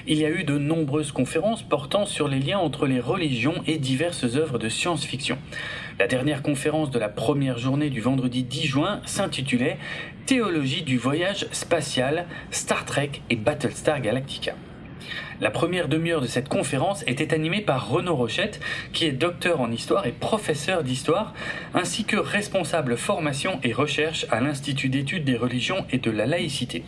Il 0.07 0.17
y 0.17 0.23
a 0.23 0.29
eu 0.29 0.45
de 0.45 0.57
nombreuses 0.57 1.11
conférences 1.11 1.61
portant 1.61 2.05
sur 2.05 2.29
les 2.29 2.39
liens 2.39 2.57
entre 2.57 2.87
les 2.87 3.01
religions 3.01 3.55
et 3.67 3.77
diverses 3.77 4.35
œuvres 4.35 4.57
de 4.57 4.69
science-fiction. 4.69 5.37
La 5.99 6.07
dernière 6.07 6.41
conférence 6.41 6.89
de 6.89 6.99
la 6.99 7.09
première 7.09 7.57
journée 7.57 7.89
du 7.89 7.99
vendredi 7.99 8.43
10 8.43 8.65
juin 8.65 9.01
s'intitulait 9.05 9.77
Théologie 10.25 10.83
du 10.83 10.97
voyage 10.97 11.47
spatial, 11.51 12.27
Star 12.49 12.85
Trek 12.85 13.11
et 13.29 13.35
Battlestar 13.35 13.99
Galactica. 13.99 14.55
La 15.41 15.51
première 15.51 15.87
demi-heure 15.87 16.21
de 16.21 16.27
cette 16.27 16.49
conférence 16.49 17.03
était 17.07 17.33
animée 17.33 17.61
par 17.61 17.89
Renaud 17.89 18.15
Rochette, 18.15 18.59
qui 18.93 19.05
est 19.05 19.11
docteur 19.11 19.61
en 19.61 19.71
histoire 19.71 20.05
et 20.05 20.11
professeur 20.11 20.83
d'histoire, 20.83 21.33
ainsi 21.73 22.03
que 22.03 22.17
responsable 22.17 22.97
formation 22.97 23.59
et 23.63 23.73
recherche 23.73 24.25
à 24.31 24.41
l'Institut 24.41 24.89
d'études 24.89 25.25
des 25.25 25.37
religions 25.37 25.85
et 25.91 25.97
de 25.97 26.11
la 26.11 26.25
laïcité. 26.25 26.83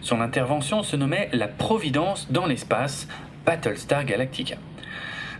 Son 0.00 0.20
intervention 0.20 0.82
se 0.82 0.96
nommait 0.96 1.28
La 1.32 1.48
Providence 1.48 2.28
dans 2.30 2.46
l'espace, 2.46 3.08
Battlestar 3.44 4.04
Galactica. 4.04 4.56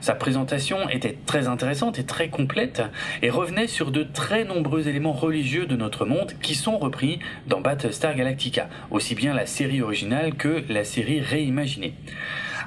Sa 0.01 0.15
présentation 0.15 0.89
était 0.89 1.19
très 1.27 1.47
intéressante 1.47 1.99
et 1.99 2.05
très 2.05 2.29
complète 2.29 2.83
et 3.23 3.29
revenait 3.29 3.67
sur 3.67 3.91
de 3.91 4.03
très 4.03 4.45
nombreux 4.45 4.89
éléments 4.89 5.13
religieux 5.13 5.67
de 5.67 5.77
notre 5.77 6.07
monde 6.07 6.33
qui 6.41 6.55
sont 6.55 6.79
repris 6.79 7.19
dans 7.47 7.61
Battlestar 7.61 8.15
Galactica, 8.15 8.69
aussi 8.91 9.15
bien 9.15 9.35
la 9.35 9.45
série 9.45 9.83
originale 9.83 10.35
que 10.35 10.65
la 10.69 10.85
série 10.85 11.21
réimaginée. 11.21 11.95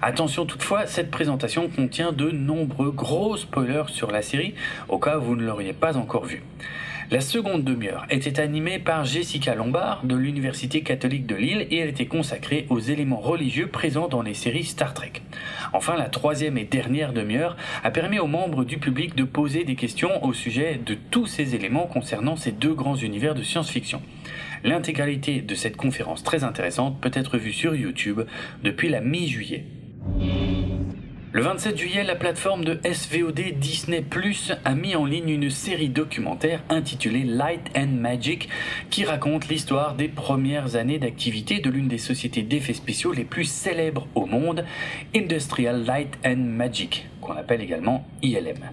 Attention 0.01 0.45
toutefois, 0.45 0.85
cette 0.85 1.09
présentation 1.09 1.69
contient 1.69 2.11
de 2.11 2.29
nombreux 2.29 2.91
gros 2.91 3.37
spoilers 3.37 3.87
sur 3.87 4.11
la 4.11 4.21
série, 4.21 4.53
au 4.89 4.99
cas 4.99 5.17
où 5.17 5.21
vous 5.21 5.35
ne 5.35 5.43
l'auriez 5.43 5.73
pas 5.73 5.97
encore 5.97 6.25
vue. 6.25 6.43
La 7.13 7.21
seconde 7.21 7.63
demi-heure 7.63 8.07
était 8.09 8.39
animée 8.39 8.79
par 8.79 9.05
Jessica 9.05 9.53
Lombard 9.53 10.03
de 10.03 10.15
l'Université 10.15 10.81
catholique 10.81 11.27
de 11.27 11.35
Lille 11.35 11.67
et 11.69 11.77
elle 11.77 11.89
était 11.89 12.07
consacrée 12.07 12.65
aux 12.71 12.79
éléments 12.79 13.19
religieux 13.19 13.67
présents 13.67 14.07
dans 14.07 14.23
les 14.23 14.33
séries 14.33 14.63
Star 14.63 14.95
Trek. 14.95 15.21
Enfin, 15.73 15.95
la 15.95 16.09
troisième 16.09 16.57
et 16.57 16.63
dernière 16.63 17.13
demi-heure 17.13 17.55
a 17.83 17.91
permis 17.91 18.17
aux 18.17 18.25
membres 18.25 18.63
du 18.63 18.79
public 18.79 19.13
de 19.13 19.25
poser 19.25 19.63
des 19.63 19.75
questions 19.75 20.25
au 20.25 20.33
sujet 20.33 20.79
de 20.83 20.97
tous 21.11 21.27
ces 21.27 21.53
éléments 21.53 21.85
concernant 21.85 22.35
ces 22.35 22.51
deux 22.51 22.73
grands 22.73 22.95
univers 22.95 23.35
de 23.35 23.43
science-fiction. 23.43 24.01
L'intégralité 24.63 25.41
de 25.41 25.53
cette 25.53 25.77
conférence 25.77 26.23
très 26.23 26.43
intéressante 26.43 26.99
peut 26.99 27.11
être 27.13 27.37
vue 27.37 27.53
sur 27.53 27.75
YouTube 27.75 28.21
depuis 28.63 28.89
la 28.89 29.01
mi-juillet. 29.01 29.65
Le 31.35 31.41
27 31.41 31.75
juillet, 31.75 32.03
la 32.03 32.13
plateforme 32.13 32.63
de 32.63 32.79
SVOD 32.83 33.57
Disney 33.57 34.03
Plus 34.07 34.53
a 34.65 34.75
mis 34.75 34.95
en 34.95 35.03
ligne 35.03 35.29
une 35.29 35.49
série 35.49 35.89
documentaire 35.89 36.61
intitulée 36.69 37.23
Light 37.23 37.71
and 37.75 37.87
Magic 37.87 38.49
qui 38.91 39.03
raconte 39.03 39.47
l'histoire 39.47 39.95
des 39.95 40.09
premières 40.09 40.75
années 40.75 40.99
d'activité 40.99 41.57
de 41.57 41.71
l'une 41.71 41.87
des 41.87 41.97
sociétés 41.97 42.43
d'effets 42.43 42.75
spéciaux 42.75 43.13
les 43.13 43.23
plus 43.23 43.45
célèbres 43.45 44.07
au 44.13 44.27
monde, 44.27 44.63
Industrial 45.15 45.83
Light 45.83 46.19
and 46.23 46.35
Magic, 46.37 47.07
qu'on 47.19 47.33
appelle 47.33 47.61
également 47.61 48.05
ILM. 48.21 48.69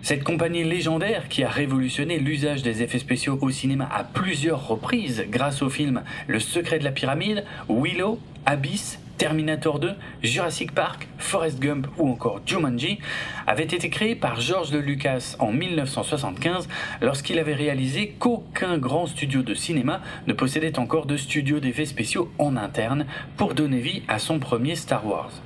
Cette 0.00 0.22
compagnie 0.22 0.62
légendaire 0.62 1.28
qui 1.28 1.42
a 1.42 1.48
révolutionné 1.48 2.20
l'usage 2.20 2.62
des 2.62 2.84
effets 2.84 3.00
spéciaux 3.00 3.36
au 3.40 3.50
cinéma 3.50 3.88
à 3.92 4.04
plusieurs 4.04 4.68
reprises 4.68 5.24
grâce 5.28 5.60
aux 5.60 5.70
films 5.70 6.04
Le 6.28 6.38
secret 6.38 6.78
de 6.78 6.84
la 6.84 6.92
pyramide, 6.92 7.44
Willow, 7.68 8.20
Abyss 8.46 9.00
Terminator 9.18 9.78
2, 9.78 9.92
Jurassic 10.22 10.72
Park, 10.72 11.08
Forrest 11.18 11.60
Gump 11.60 11.86
ou 11.98 12.08
encore 12.08 12.40
Jumanji 12.44 12.98
avaient 13.46 13.64
été 13.64 13.88
créés 13.90 14.16
par 14.16 14.40
George 14.40 14.72
Lucas 14.72 15.36
en 15.38 15.52
1975 15.52 16.68
lorsqu'il 17.00 17.38
avait 17.38 17.54
réalisé 17.54 18.14
qu'aucun 18.18 18.78
grand 18.78 19.06
studio 19.06 19.42
de 19.42 19.54
cinéma 19.54 20.00
ne 20.26 20.32
possédait 20.32 20.78
encore 20.78 21.06
de 21.06 21.16
studio 21.16 21.60
d'effets 21.60 21.86
spéciaux 21.86 22.32
en 22.38 22.56
interne 22.56 23.06
pour 23.36 23.54
donner 23.54 23.80
vie 23.80 24.02
à 24.08 24.18
son 24.18 24.38
premier 24.38 24.74
Star 24.74 25.06
Wars. 25.06 25.43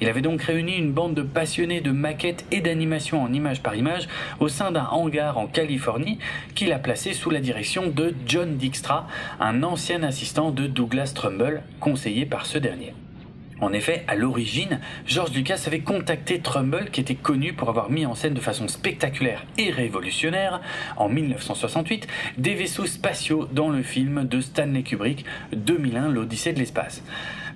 Il 0.00 0.08
avait 0.08 0.22
donc 0.22 0.42
réuni 0.42 0.76
une 0.76 0.92
bande 0.92 1.14
de 1.14 1.22
passionnés 1.22 1.80
de 1.80 1.90
maquettes 1.90 2.46
et 2.50 2.60
d'animation 2.60 3.22
en 3.22 3.32
image 3.32 3.62
par 3.62 3.74
image 3.74 4.08
au 4.38 4.48
sein 4.48 4.72
d'un 4.72 4.86
hangar 4.86 5.36
en 5.36 5.46
Californie 5.46 6.18
qu'il 6.54 6.72
a 6.72 6.78
placé 6.78 7.12
sous 7.12 7.30
la 7.30 7.40
direction 7.40 7.88
de 7.88 8.14
John 8.26 8.56
Dijkstra, 8.56 9.06
un 9.40 9.62
ancien 9.62 10.02
assistant 10.02 10.50
de 10.50 10.66
Douglas 10.66 11.12
Trumbull, 11.14 11.62
conseillé 11.80 12.24
par 12.24 12.46
ce 12.46 12.58
dernier. 12.58 12.94
En 13.60 13.74
effet, 13.74 14.04
à 14.08 14.14
l'origine, 14.14 14.80
George 15.06 15.32
Lucas 15.34 15.64
avait 15.66 15.80
contacté 15.80 16.40
Trumbull, 16.40 16.90
qui 16.90 17.02
était 17.02 17.14
connu 17.14 17.52
pour 17.52 17.68
avoir 17.68 17.90
mis 17.90 18.06
en 18.06 18.14
scène 18.14 18.32
de 18.32 18.40
façon 18.40 18.68
spectaculaire 18.68 19.44
et 19.58 19.70
révolutionnaire, 19.70 20.62
en 20.96 21.10
1968, 21.10 22.06
des 22.38 22.54
vaisseaux 22.54 22.86
spatiaux 22.86 23.46
dans 23.52 23.68
le 23.68 23.82
film 23.82 24.24
de 24.24 24.40
Stanley 24.40 24.82
Kubrick 24.82 25.26
2001, 25.52 26.08
l'Odyssée 26.08 26.54
de 26.54 26.58
l'espace. 26.58 27.02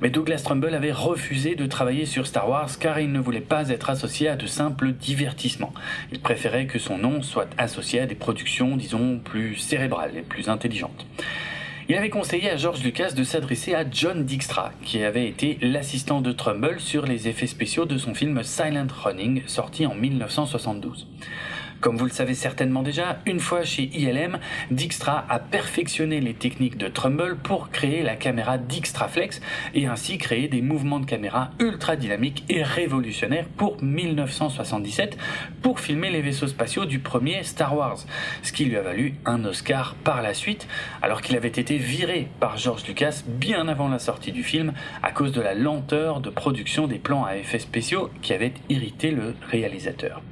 Mais 0.01 0.11
Douglas 0.11 0.43
Trumbull 0.45 0.75
avait 0.75 0.93
refusé 0.93 1.55
de 1.55 1.67
travailler 1.67 2.07
sur 2.07 2.27
Star 2.27 2.49
Wars 2.49 2.71
car 2.79 2.99
il 3.01 3.13
ne 3.13 3.21
voulait 3.21 3.41
pas 3.41 3.69
être 3.69 3.91
associé 3.91 4.29
à 4.29 4.37
de 4.37 4.47
simples 4.47 4.93
divertissements. 4.93 5.73
Il 6.13 6.21
préférait 6.21 6.67
que 6.67 6.79
son 6.79 6.99
nom 6.99 7.23
soit 7.23 7.49
associé 7.59 8.01
à 8.01 8.07
des 8.07 8.15
productions, 8.15 8.77
disons, 8.77 9.19
plus 9.19 9.57
cérébrales 9.57 10.17
et 10.17 10.23
plus 10.23 10.49
intelligentes. 10.49 11.07
Il 11.89 11.97
avait 11.97 12.09
conseillé 12.09 12.49
à 12.49 12.57
George 12.57 12.83
Lucas 12.83 13.11
de 13.11 13.25
s'adresser 13.25 13.75
à 13.75 13.85
John 13.91 14.25
Dijkstra, 14.25 14.73
qui 14.83 15.03
avait 15.03 15.29
été 15.29 15.59
l'assistant 15.61 16.23
de 16.23 16.33
Trumbull 16.33 16.81
sur 16.81 17.05
les 17.05 17.29
effets 17.29 17.47
spéciaux 17.47 17.85
de 17.85 17.99
son 17.99 18.15
film 18.15 18.43
Silent 18.43 18.87
Running, 19.05 19.43
sorti 19.47 19.85
en 19.85 19.95
1972. 19.95 21.07
Comme 21.85 21.99
vous 21.99 22.07
le 22.07 22.11
savez 22.11 22.33
certainement 22.33 22.83
déjà, 22.83 23.19
une 23.27 23.41
fois 23.41 23.63
chez 23.63 23.91
ILM, 23.93 24.39
Dijkstra 24.71 25.27
a 25.29 25.39
perfectionné 25.39 26.19
les 26.23 26.33
techniques 26.33 26.79
de 26.79 26.89
Trumbull 26.89 27.37
pour 27.37 27.69
créer 27.69 28.03
la 28.03 28.17
caméra 28.17 28.57
Dijkstraflex 28.57 29.43
et 29.75 29.87
ainsi 29.87 30.17
créer 30.17 30.49
des 30.49 30.63
mouvements 30.63 30.99
de 30.99 31.05
caméra 31.05 31.51
ultra 31.59 31.97
dynamiques 31.97 32.45
et 32.49 32.63
révolutionnaires 32.63 33.45
pour 33.59 33.83
1977 33.83 35.19
pour 35.61 35.79
filmer 35.79 36.09
les 36.09 36.23
vaisseaux 36.23 36.47
spatiaux 36.47 36.87
du 36.87 37.01
premier 37.01 37.43
Star 37.43 37.77
Wars, 37.77 37.99
ce 38.43 38.53
qui 38.53 38.65
lui 38.65 38.79
a 38.79 38.83
valu 38.83 39.17
un 39.27 39.45
Oscar 39.45 39.95
par 40.05 40.23
la 40.23 40.33
suite, 40.33 40.67
alors 41.03 41.21
qu'il 41.21 41.37
avait 41.37 41.49
été 41.49 41.77
viré 41.77 42.29
par 42.41 42.57
George 42.57 42.87
Lucas 42.89 43.25
bien 43.29 43.69
avant 43.69 43.89
la 43.89 43.99
sortie 43.99 44.33
du 44.33 44.43
film 44.43 44.73
à 45.03 45.13
cause 45.13 45.33
de 45.33 45.43
la 45.43 45.53
lenteur 45.53 46.21
de 46.21 46.31
production 46.31 46.87
des 46.87 46.99
plans 46.99 47.27
à 47.27 47.37
effets 47.37 47.59
spéciaux 47.59 48.09
qui 48.23 48.33
avait 48.33 48.55
irrité 48.71 49.11
le 49.11 49.35
réalisateur. 49.51 50.23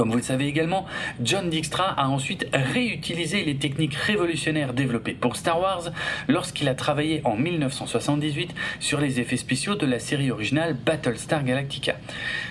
Comme 0.00 0.12
vous 0.12 0.16
le 0.16 0.22
savez 0.22 0.46
également, 0.46 0.86
John 1.22 1.50
Dijkstra 1.50 1.84
a 1.84 2.08
ensuite 2.08 2.46
réutilisé 2.54 3.44
les 3.44 3.56
techniques 3.56 3.92
révolutionnaires 3.92 4.72
développées 4.72 5.12
pour 5.12 5.36
Star 5.36 5.60
Wars 5.60 5.90
lorsqu'il 6.26 6.70
a 6.70 6.74
travaillé 6.74 7.20
en 7.24 7.36
1978 7.36 8.54
sur 8.78 8.98
les 8.98 9.20
effets 9.20 9.36
spéciaux 9.36 9.74
de 9.74 9.84
la 9.84 9.98
série 9.98 10.30
originale 10.30 10.72
Battlestar 10.72 11.44
Galactica. 11.44 11.96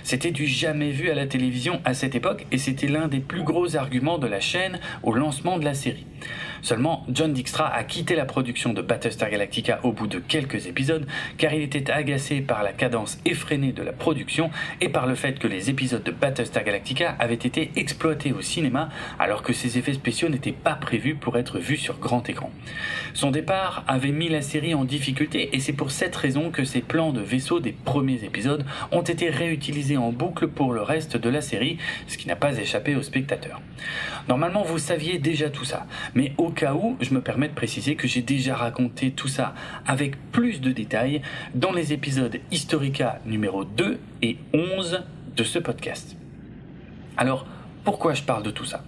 C'était 0.04 0.30
du 0.30 0.46
jamais 0.46 0.92
vu 0.92 1.10
à 1.10 1.16
la 1.16 1.26
télévision 1.26 1.82
à 1.86 1.96
cette 1.96 2.14
époque 2.14 2.46
et 2.52 2.60
c'était 2.60 2.88
l'un 2.88 3.08
des 3.08 3.20
plus 3.20 3.42
gros 3.42 3.76
arguments 3.76 4.20
de 4.20 4.28
la 4.28 4.42
chaîne 4.42 4.78
au 5.02 5.16
lancement 5.16 5.58
de 5.58 5.66
la 5.66 5.74
série. 5.74 6.06
Seulement, 6.62 7.06
John 7.10 7.34
Dijkstra 7.34 7.68
a 7.68 7.84
quitté 7.84 8.16
la 8.16 8.26
production 8.26 8.74
de 8.74 8.82
Battlestar 8.82 9.30
Galactica 9.30 9.80
au 9.84 9.92
bout 9.92 10.08
de 10.08 10.20
quelques 10.20 10.68
épisodes 10.68 11.08
car 11.38 11.54
il 11.54 11.62
était 11.62 11.90
agacé 11.92 12.42
par 12.42 12.64
la 12.64 12.74
cadence 12.74 13.20
effrénée 13.26 13.72
de 13.72 13.84
la 13.84 13.94
production 13.94 14.50
et 14.82 14.90
par 14.90 15.08
le 15.08 15.16
fait 15.16 15.40
que 15.40 15.48
les 15.48 15.70
épisodes 15.70 16.04
de 16.04 16.12
Battlestar 16.12 16.64
Galactica 16.64 17.16
avaient 17.20 17.36
été 17.36 17.72
exploités 17.76 18.32
au 18.32 18.42
cinéma 18.42 18.90
alors 19.20 19.44
que 19.44 19.54
ces 19.54 19.78
effets 19.78 19.94
spéciaux 19.94 20.30
n'étaient 20.30 20.52
pas 20.52 20.76
prévus 20.76 21.16
pour 21.16 21.38
être 21.38 21.60
vus 21.60 21.78
sur 21.78 22.00
grand 22.00 22.28
écran. 22.30 22.52
Son 23.14 23.32
départ 23.32 23.84
avait 23.88 24.12
mis 24.12 24.30
la 24.30 24.42
série 24.42 24.74
en 24.74 24.86
difficulté 24.86 25.50
et 25.54 25.60
c'est 25.60 25.74
pour 25.74 25.92
cette 25.92 26.16
raison 26.16 26.52
que 26.52 26.64
ces 26.64 26.82
plans 26.82 27.12
de 27.12 27.22
vaisseaux 27.22 27.60
des 27.60 27.72
premiers 27.72 28.24
épisodes 28.24 28.66
ont 28.92 29.02
été 29.02 29.30
réutilisés 29.30 29.98
en 29.98 30.12
boucle 30.12 30.48
pour 30.48 30.74
le 30.74 30.82
reste 30.82 31.18
de 31.18 31.30
la 31.30 31.42
série, 31.42 31.78
ce 32.08 32.18
qui 32.18 32.28
n'a 32.28 32.36
pas 32.36 32.58
échappé 32.58 32.96
aux 32.96 33.04
spectateurs. 33.04 33.62
Normalement, 34.28 34.64
vous 34.64 34.78
saviez 34.78 35.18
déjà 35.18 35.50
tout 35.50 35.66
ça, 35.66 35.88
mais 36.14 36.34
au 36.38 36.49
cas 36.52 36.74
où, 36.74 36.98
je 37.00 37.14
me 37.14 37.22
permets 37.22 37.48
de 37.48 37.54
préciser 37.54 37.96
que 37.96 38.08
j'ai 38.08 38.22
déjà 38.22 38.56
raconté 38.56 39.12
tout 39.12 39.28
ça 39.28 39.54
avec 39.86 40.32
plus 40.32 40.62
de 40.62 40.72
détails 40.72 41.22
dans 41.56 41.72
les 41.72 41.94
épisodes 41.94 42.38
Historica 42.52 43.20
numéro 43.26 43.64
2 43.64 44.00
et 44.22 44.38
11 44.54 45.04
de 45.36 45.44
ce 45.44 45.60
podcast. 45.60 46.16
Alors, 47.18 47.46
pourquoi 47.84 48.14
je 48.14 48.24
parle 48.24 48.44
de 48.44 48.52
tout 48.52 48.66
ça? 48.66 48.84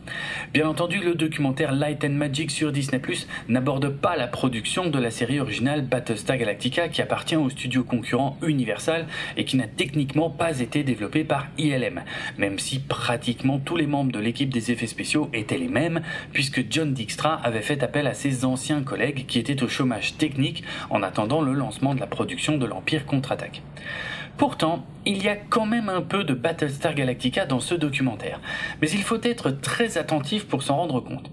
Bien 0.53 0.67
entendu, 0.67 1.00
le 1.00 1.15
documentaire 1.15 1.71
Light 1.71 2.03
and 2.03 2.10
Magic 2.10 2.51
sur 2.51 2.71
Disney 2.71 3.00
Plus 3.00 3.27
n'aborde 3.48 3.89
pas 3.89 4.15
la 4.15 4.27
production 4.27 4.88
de 4.88 5.00
la 5.00 5.12
série 5.12 5.39
originale 5.39 5.81
Battlestar 5.81 6.38
Galactica 6.38 6.89
qui 6.89 7.01
appartient 7.01 7.36
au 7.36 7.50
studio 7.50 7.83
concurrent 7.83 8.38
Universal 8.45 9.07
et 9.38 9.45
qui 9.45 9.57
n'a 9.57 9.67
techniquement 9.67 10.29
pas 10.29 10.60
été 10.60 10.83
développé 10.83 11.24
par 11.24 11.48
ILM, 11.57 12.01
même 12.38 12.60
si 12.60 12.79
pratiquement 12.79 13.60
tous 13.60 13.77
les 13.77 13.88
membres 13.88 14.12
de 14.12 14.19
l'équipe 14.19 14.50
des 14.50 14.71
effets 14.71 14.88
spéciaux 14.88 15.29
étaient 15.33 15.57
les 15.57 15.67
mêmes, 15.67 16.01
puisque 16.33 16.65
John 16.69 16.93
Dijkstra 16.93 17.36
avait 17.36 17.62
fait 17.62 17.83
appel 17.83 18.07
à 18.07 18.13
ses 18.13 18.45
anciens 18.45 18.83
collègues 18.83 19.25
qui 19.25 19.39
étaient 19.39 19.63
au 19.63 19.67
chômage 19.67 20.17
technique 20.17 20.63
en 20.89 21.03
attendant 21.03 21.41
le 21.41 21.53
lancement 21.53 21.95
de 21.95 22.00
la 22.00 22.07
production 22.07 22.57
de 22.57 22.65
l'Empire 22.65 23.05
contre-attaque. 23.05 23.62
Pourtant, 24.38 24.86
il 25.06 25.24
y 25.24 25.30
a 25.30 25.36
quand 25.36 25.66
même 25.66 25.90
un 25.90 26.02
peu 26.02 26.24
de 26.24 26.34
Battlestar 26.34 26.94
Galactica 26.94 27.46
dans 27.46 27.60
ce 27.60 27.74
documentaire, 27.74 28.40
mais 28.82 28.90
il 28.90 29.02
faut 29.02 29.22
être 29.24 29.50
très 29.50 29.98
attentif 29.98 30.48
pour 30.48 30.64
s'en 30.64 30.78
rendre 30.78 31.00
compte. 31.00 31.30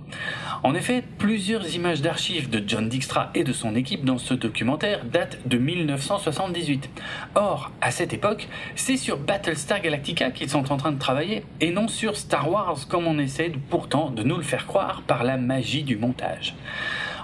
En 0.63 0.75
effet, 0.75 1.05
plusieurs 1.19 1.75
images 1.75 2.03
d'archives 2.03 2.51
de 2.51 2.63
John 2.67 2.89
Dijkstra 2.89 3.31
et 3.35 3.45
de 3.45 3.53
son 3.53 3.77
équipe 3.77 4.05
dans 4.05 4.19
ce 4.19 4.35
documentaire 4.35 5.05
datent 5.05 5.39
de 5.47 5.59
1978. 5.59 6.91
Or, 7.35 7.71
à 7.81 7.91
cette 7.91 8.13
époque, 8.13 8.49
c'est 8.75 8.97
sur 8.97 9.19
Battlestar 9.19 9.81
Galactica 9.81 10.31
qu'ils 10.31 10.51
sont 10.51 10.73
en 10.73 10.77
train 10.77 10.93
de 10.93 10.99
travailler, 10.99 11.45
et 11.61 11.71
non 11.71 11.89
sur 11.89 12.17
Star 12.17 12.51
Wars 12.51 12.89
comme 12.89 13.07
on 13.07 13.19
essaie 13.19 13.53
pourtant 13.71 14.11
de 14.11 14.23
nous 14.23 14.37
le 14.37 14.43
faire 14.43 14.67
croire 14.67 15.03
par 15.03 15.25
la 15.25 15.37
magie 15.37 15.83
du 15.83 15.97
montage. 15.97 16.55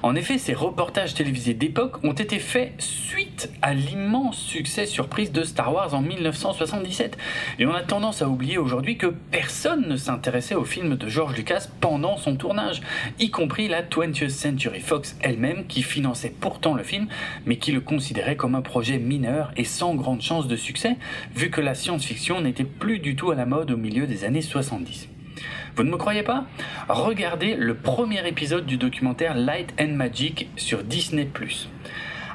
En 0.04 0.16
effet, 0.16 0.36
ces 0.36 0.52
reportages 0.52 1.14
télévisés 1.14 1.54
d'époque 1.54 2.04
ont 2.04 2.12
été 2.12 2.38
faits 2.38 2.74
suite 2.76 3.50
à 3.62 3.72
l'immense 3.72 4.36
succès 4.36 4.84
surprise 4.84 5.32
de 5.32 5.44
Star 5.44 5.72
Wars 5.72 5.94
en 5.94 6.02
1977. 6.02 7.16
Et 7.58 7.64
on 7.64 7.72
a 7.72 7.80
tendance 7.80 8.20
à 8.20 8.28
oublier 8.28 8.58
aujourd'hui 8.58 8.98
que 8.98 9.06
personne 9.06 9.88
ne 9.88 9.96
s'intéressait 9.96 10.56
au 10.56 10.64
film 10.64 10.96
de 10.96 11.08
George 11.08 11.34
Lucas 11.34 11.68
pendant 11.80 12.18
son 12.18 12.36
tournage, 12.36 12.82
y 13.18 13.30
compris 13.30 13.66
la 13.66 13.82
20th 13.82 14.28
Century 14.28 14.80
Fox 14.80 15.16
elle-même 15.22 15.66
qui 15.66 15.82
finançait 15.82 16.34
pourtant 16.38 16.74
le 16.74 16.82
film, 16.82 17.08
mais 17.46 17.56
qui 17.56 17.72
le 17.72 17.80
considérait 17.80 18.36
comme 18.36 18.56
un 18.56 18.60
projet 18.60 18.98
mineur 18.98 19.52
et 19.56 19.64
sans 19.64 19.94
grande 19.94 20.20
chance 20.20 20.46
de 20.46 20.56
succès, 20.56 20.98
vu 21.34 21.48
que 21.48 21.62
la 21.62 21.74
science-fiction 21.74 22.42
n'était 22.42 22.64
plus 22.64 22.98
du 22.98 23.16
tout 23.16 23.30
à 23.30 23.36
la 23.36 23.46
mode 23.46 23.70
au 23.70 23.78
milieu 23.78 24.06
des 24.06 24.24
années 24.24 24.42
70. 24.42 25.13
Vous 25.76 25.82
ne 25.82 25.90
me 25.90 25.96
croyez 25.96 26.22
pas? 26.22 26.44
Regardez 26.88 27.56
le 27.56 27.74
premier 27.74 28.26
épisode 28.28 28.64
du 28.64 28.76
documentaire 28.76 29.34
Light 29.34 29.74
and 29.80 29.88
Magic 29.88 30.48
sur 30.56 30.84
Disney⁇ 30.84 31.28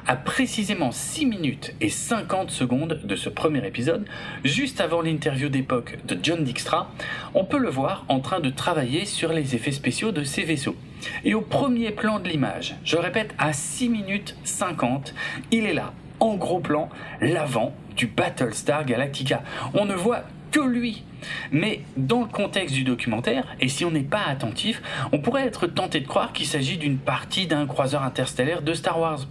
à 0.06 0.16
précisément 0.16 0.92
6 0.92 1.24
minutes 1.24 1.74
et 1.80 1.88
50 1.88 2.50
secondes 2.50 3.00
de 3.02 3.16
ce 3.16 3.30
premier 3.30 3.66
épisode, 3.66 4.06
juste 4.44 4.80
avant 4.80 5.00
l'interview 5.00 5.48
d'époque 5.48 5.98
de 6.06 6.18
John 6.22 6.44
Dijkstra, 6.44 6.90
on 7.32 7.44
peut 7.44 7.58
le 7.58 7.70
voir 7.70 8.04
en 8.08 8.20
train 8.20 8.40
de 8.40 8.50
travailler 8.50 9.06
sur 9.06 9.32
les 9.32 9.54
effets 9.54 9.72
spéciaux 9.72 10.12
de 10.12 10.24
ces 10.24 10.42
vaisseaux. 10.42 10.76
Et 11.24 11.32
au 11.32 11.40
premier 11.40 11.92
plan 11.92 12.18
de 12.18 12.28
l'image, 12.28 12.76
je 12.84 12.96
répète 12.96 13.34
à 13.38 13.52
6 13.52 13.88
minutes 13.88 14.36
50, 14.44 15.14
il 15.50 15.64
est 15.64 15.74
là, 15.74 15.94
en 16.18 16.34
gros 16.34 16.60
plan, 16.60 16.90
l'avant 17.20 17.74
du 17.96 18.06
Battlestar 18.06 18.84
Galactica. 18.84 19.42
On 19.74 19.86
ne 19.86 19.94
voit 19.94 20.24
que 20.50 20.60
lui. 20.60 21.04
Mais 21.52 21.82
dans 21.96 22.20
le 22.20 22.26
contexte 22.26 22.74
du 22.74 22.84
documentaire, 22.84 23.46
et 23.60 23.68
si 23.68 23.84
on 23.84 23.90
n'est 23.90 24.00
pas 24.00 24.24
attentif, 24.26 24.82
on 25.12 25.18
pourrait 25.18 25.46
être 25.46 25.66
tenté 25.66 26.00
de 26.00 26.06
croire 26.06 26.32
qu'il 26.32 26.46
s'agit 26.46 26.78
d'une 26.78 26.98
partie 26.98 27.46
d'un 27.46 27.66
croiseur 27.66 28.02
interstellaire 28.02 28.62
de 28.62 28.74
Star 28.74 28.98
Wars. 28.98 29.26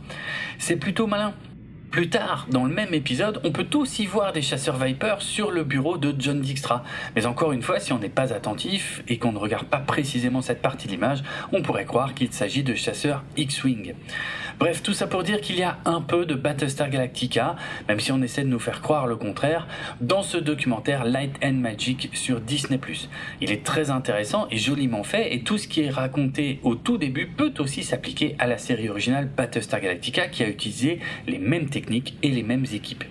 C'est 0.57 0.77
plutôt 0.77 1.07
malin. 1.07 1.33
Plus 1.91 2.09
tard, 2.09 2.45
dans 2.51 2.65
le 2.65 2.73
même 2.73 2.93
épisode, 2.93 3.41
on 3.43 3.51
peut 3.51 3.65
aussi 3.73 4.05
voir 4.05 4.31
des 4.31 4.43
chasseurs 4.43 4.77
Viper 4.77 5.15
sur 5.19 5.49
le 5.49 5.63
bureau 5.63 5.97
de 5.97 6.13
John 6.19 6.39
Dijkstra. 6.39 6.83
Mais 7.15 7.25
encore 7.25 7.51
une 7.51 7.63
fois, 7.63 7.79
si 7.79 7.91
on 7.93 7.97
n'est 7.97 8.09
pas 8.09 8.31
attentif 8.31 9.01
et 9.07 9.17
qu'on 9.17 9.31
ne 9.31 9.39
regarde 9.39 9.65
pas 9.65 9.79
précisément 9.79 10.43
cette 10.43 10.61
partie 10.61 10.87
de 10.87 10.99
on 11.51 11.63
pourrait 11.63 11.85
croire 11.85 12.13
qu'il 12.13 12.31
s'agit 12.31 12.61
de 12.61 12.75
chasseurs 12.75 13.23
X-Wing. 13.37 13.95
Bref, 14.59 14.83
tout 14.83 14.91
ça 14.91 15.07
pour 15.07 15.23
dire 15.23 15.39
qu'il 15.39 15.57
y 15.57 15.63
a 15.63 15.77
un 15.85 16.01
peu 16.01 16.25
de 16.25 16.35
Battlestar 16.35 16.89
Galactica, 16.89 17.55
même 17.87 18.01
si 18.01 18.11
on 18.11 18.21
essaie 18.21 18.43
de 18.43 18.49
nous 18.49 18.59
faire 18.59 18.81
croire 18.81 19.07
le 19.07 19.15
contraire, 19.15 19.65
dans 20.01 20.21
ce 20.21 20.35
documentaire 20.35 21.05
Light 21.05 21.33
and 21.41 21.53
Magic 21.53 22.09
sur 22.13 22.41
Disney+. 22.41 22.77
Il 23.39 23.53
est 23.53 23.63
très 23.63 23.89
intéressant 23.89 24.47
et 24.51 24.57
joliment 24.57 25.03
fait, 25.03 25.33
et 25.33 25.43
tout 25.43 25.57
ce 25.57 25.69
qui 25.69 25.83
est 25.83 25.89
raconté 25.89 26.59
au 26.63 26.75
tout 26.75 26.97
début 26.97 27.27
peut 27.27 27.53
aussi 27.59 27.83
s'appliquer 27.83 28.35
à 28.37 28.47
la 28.47 28.57
série 28.57 28.89
originale 28.89 29.29
Battlestar 29.29 29.79
Galactica 29.79 30.27
qui 30.27 30.43
a 30.43 30.49
utilisé 30.49 30.99
les 31.25 31.39
mêmes 31.39 31.69
techniques 31.69 32.17
et 32.21 32.29
les 32.29 32.43
mêmes 32.43 32.65
équipes. 32.73 33.05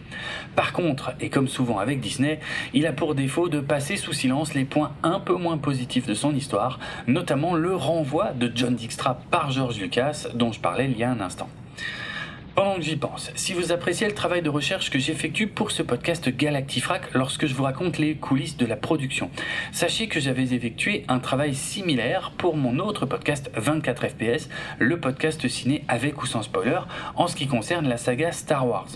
Par 0.55 0.75
contre, 0.75 1.13
et 1.19 1.31
comme 1.31 1.49
souvent 1.49 1.79
avec 1.79 2.01
Disney, 2.01 2.41
il 2.75 2.87
a 2.87 2.93
pour 2.93 3.15
défaut 3.15 3.49
de 3.49 3.61
passer 3.61 3.97
sous 3.97 4.13
silence 4.13 4.53
les 4.53 4.67
points 4.67 4.93
un 5.03 5.19
peu 5.19 5.37
moins 5.37 5.57
positifs 5.57 6.07
de 6.07 6.15
son 6.15 6.35
histoire, 6.35 6.79
notamment 7.07 7.55
le 7.55 7.75
renvoi 7.75 8.33
de 8.33 8.53
John 8.55 8.75
Dijkstra 8.75 9.21
par 9.31 9.51
George 9.51 9.81
Lucas 9.81 10.27
dont 10.35 10.53
je 10.53 10.61
parlais 10.61 10.91
il 10.91 10.99
y 10.99 11.05
a 11.05 11.11
un 11.11 11.21
instant. 11.21 11.38
Pendant 12.59 12.75
que 12.75 12.83
j'y 12.83 12.97
pense, 12.97 13.31
si 13.37 13.53
vous 13.53 13.71
appréciez 13.71 14.09
le 14.09 14.15
travail 14.15 14.43
de 14.43 14.51
recherche 14.51 14.91
que 14.91 14.99
j'effectue 14.99 15.47
pour 15.47 15.71
ce 15.71 15.85
podcast 15.85 16.29
Galactifrac 16.29 17.15
lorsque 17.15 17.47
je 17.47 17.55
vous 17.55 17.63
raconte 17.63 17.99
les 17.99 18.17
coulisses 18.17 18.57
de 18.57 18.67
la 18.67 18.75
production, 18.75 19.31
sachez 19.71 20.09
que 20.09 20.19
j'avais 20.19 20.53
effectué 20.53 21.05
un 21.07 21.21
travail 21.21 21.55
similaire 21.55 22.33
pour 22.37 22.57
mon 22.57 22.81
autre 22.81 23.07
podcast 23.07 23.49
24 23.55 24.09
FPS, 24.09 24.49
le 24.81 24.99
podcast 24.99 25.47
ciné 25.47 25.85
avec 25.87 26.21
ou 26.21 26.27
sans 26.27 26.43
spoiler, 26.43 26.81
en 27.15 27.29
ce 27.29 27.37
qui 27.37 27.47
concerne 27.47 27.89
la 27.89 27.97
saga 27.97 28.33
Star 28.33 28.67
Wars 28.67 28.89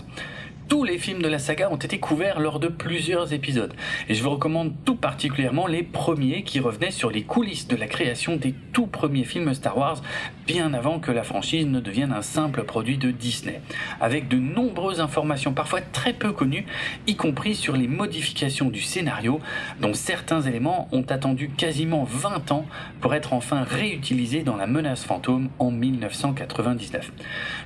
tous 0.73 0.83
les 0.83 0.97
films 0.97 1.21
de 1.21 1.27
la 1.27 1.37
saga 1.37 1.69
ont 1.69 1.75
été 1.75 1.99
couverts 1.99 2.39
lors 2.39 2.59
de 2.59 2.67
plusieurs 2.67 3.31
épisodes. 3.31 3.75
Et 4.09 4.15
je 4.15 4.23
vous 4.23 4.31
recommande 4.31 4.73
tout 4.85 4.95
particulièrement 4.95 5.67
les 5.67 5.83
premiers 5.83 6.41
qui 6.41 6.59
revenaient 6.59 6.89
sur 6.89 7.11
les 7.11 7.21
coulisses 7.21 7.67
de 7.67 7.75
la 7.75 7.85
création 7.85 8.37
des 8.37 8.55
tout 8.73 8.87
premiers 8.87 9.23
films 9.23 9.53
Star 9.53 9.77
Wars, 9.77 10.01
bien 10.47 10.73
avant 10.73 10.97
que 10.97 11.11
la 11.11 11.21
franchise 11.21 11.67
ne 11.67 11.79
devienne 11.79 12.11
un 12.11 12.23
simple 12.23 12.63
produit 12.63 12.97
de 12.97 13.11
Disney. 13.11 13.61
Avec 14.01 14.27
de 14.29 14.37
nombreuses 14.37 14.99
informations 14.99 15.53
parfois 15.53 15.81
très 15.81 16.11
peu 16.11 16.31
connues, 16.31 16.65
y 17.05 17.15
compris 17.15 17.53
sur 17.53 17.77
les 17.77 17.87
modifications 17.87 18.71
du 18.71 18.81
scénario, 18.81 19.41
dont 19.79 19.93
certains 19.93 20.41
éléments 20.41 20.89
ont 20.91 21.05
attendu 21.07 21.49
quasiment 21.49 22.03
20 22.03 22.51
ans 22.51 22.65
pour 22.99 23.13
être 23.13 23.33
enfin 23.33 23.61
réutilisés 23.61 24.41
dans 24.41 24.55
La 24.55 24.65
menace 24.65 25.03
fantôme 25.03 25.49
en 25.59 25.69
1999. 25.69 27.11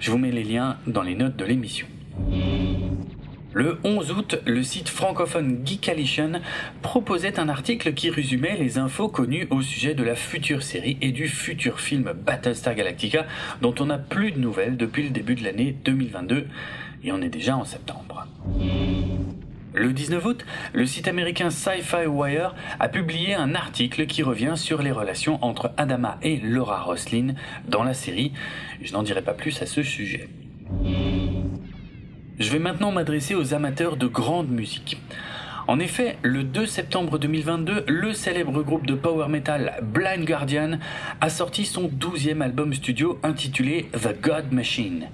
Je 0.01 0.11
vous 0.11 0.17
mets 0.17 0.31
les 0.31 0.43
liens 0.43 0.75
dans 0.87 1.03
les 1.03 1.15
notes 1.15 1.37
de 1.37 1.45
l'émission. 1.45 1.87
Le 3.53 3.79
11 3.83 4.11
août, 4.11 4.41
le 4.45 4.61
site 4.61 4.89
francophone 4.89 5.61
Geekalition 5.65 6.41
proposait 6.81 7.39
un 7.39 7.47
article 7.47 7.93
qui 7.93 8.09
résumait 8.09 8.57
les 8.57 8.77
infos 8.77 9.07
connues 9.07 9.47
au 9.49 9.61
sujet 9.61 9.93
de 9.93 10.03
la 10.03 10.15
future 10.15 10.63
série 10.63 10.97
et 11.01 11.11
du 11.11 11.27
futur 11.27 11.79
film 11.79 12.13
Battlestar 12.13 12.75
Galactica 12.75 13.25
dont 13.61 13.73
on 13.79 13.85
n'a 13.85 13.97
plus 13.97 14.31
de 14.31 14.39
nouvelles 14.39 14.75
depuis 14.75 15.03
le 15.03 15.11
début 15.11 15.35
de 15.35 15.43
l'année 15.43 15.75
2022 15.85 16.45
et 17.03 17.11
on 17.11 17.21
est 17.21 17.29
déjà 17.29 17.55
en 17.55 17.63
septembre. 17.63 18.27
Le 19.73 19.93
19 19.93 20.25
août, 20.25 20.45
le 20.73 20.85
site 20.85 21.07
américain 21.07 21.49
Sci-Fi 21.49 22.05
Wire 22.07 22.53
a 22.79 22.89
publié 22.89 23.33
un 23.33 23.55
article 23.55 24.07
qui 24.07 24.23
revient 24.23 24.53
sur 24.55 24.81
les 24.81 24.91
relations 24.91 25.37
entre 25.43 25.71
Adama 25.77 26.17
et 26.21 26.37
Laura 26.37 26.81
Roslin 26.81 27.35
dans 27.67 27.83
la 27.83 27.93
série. 27.93 28.33
Je 28.81 28.91
n'en 28.93 29.03
dirai 29.03 29.21
pas 29.21 29.33
plus 29.33 29.61
à 29.61 29.65
ce 29.65 29.83
sujet. 29.83 30.29
Je 32.39 32.51
vais 32.51 32.59
maintenant 32.59 32.91
m'adresser 32.91 33.33
aux 33.33 33.55
amateurs 33.55 33.97
de 33.97 34.05
grande 34.05 34.49
musique. 34.49 35.01
En 35.67 35.79
effet, 35.79 36.17
le 36.21 36.43
2 36.43 36.65
septembre 36.67 37.17
2022, 37.17 37.83
le 37.87 38.13
célèbre 38.13 38.61
groupe 38.61 38.85
de 38.85 38.93
power 38.93 39.27
metal 39.27 39.73
Blind 39.81 40.23
Guardian 40.23 40.77
a 41.19 41.29
sorti 41.29 41.65
son 41.65 41.89
douzième 41.91 42.41
album 42.41 42.73
studio 42.73 43.19
intitulé 43.23 43.89
The 43.91 44.21
God 44.21 44.53
Machine. 44.53 45.07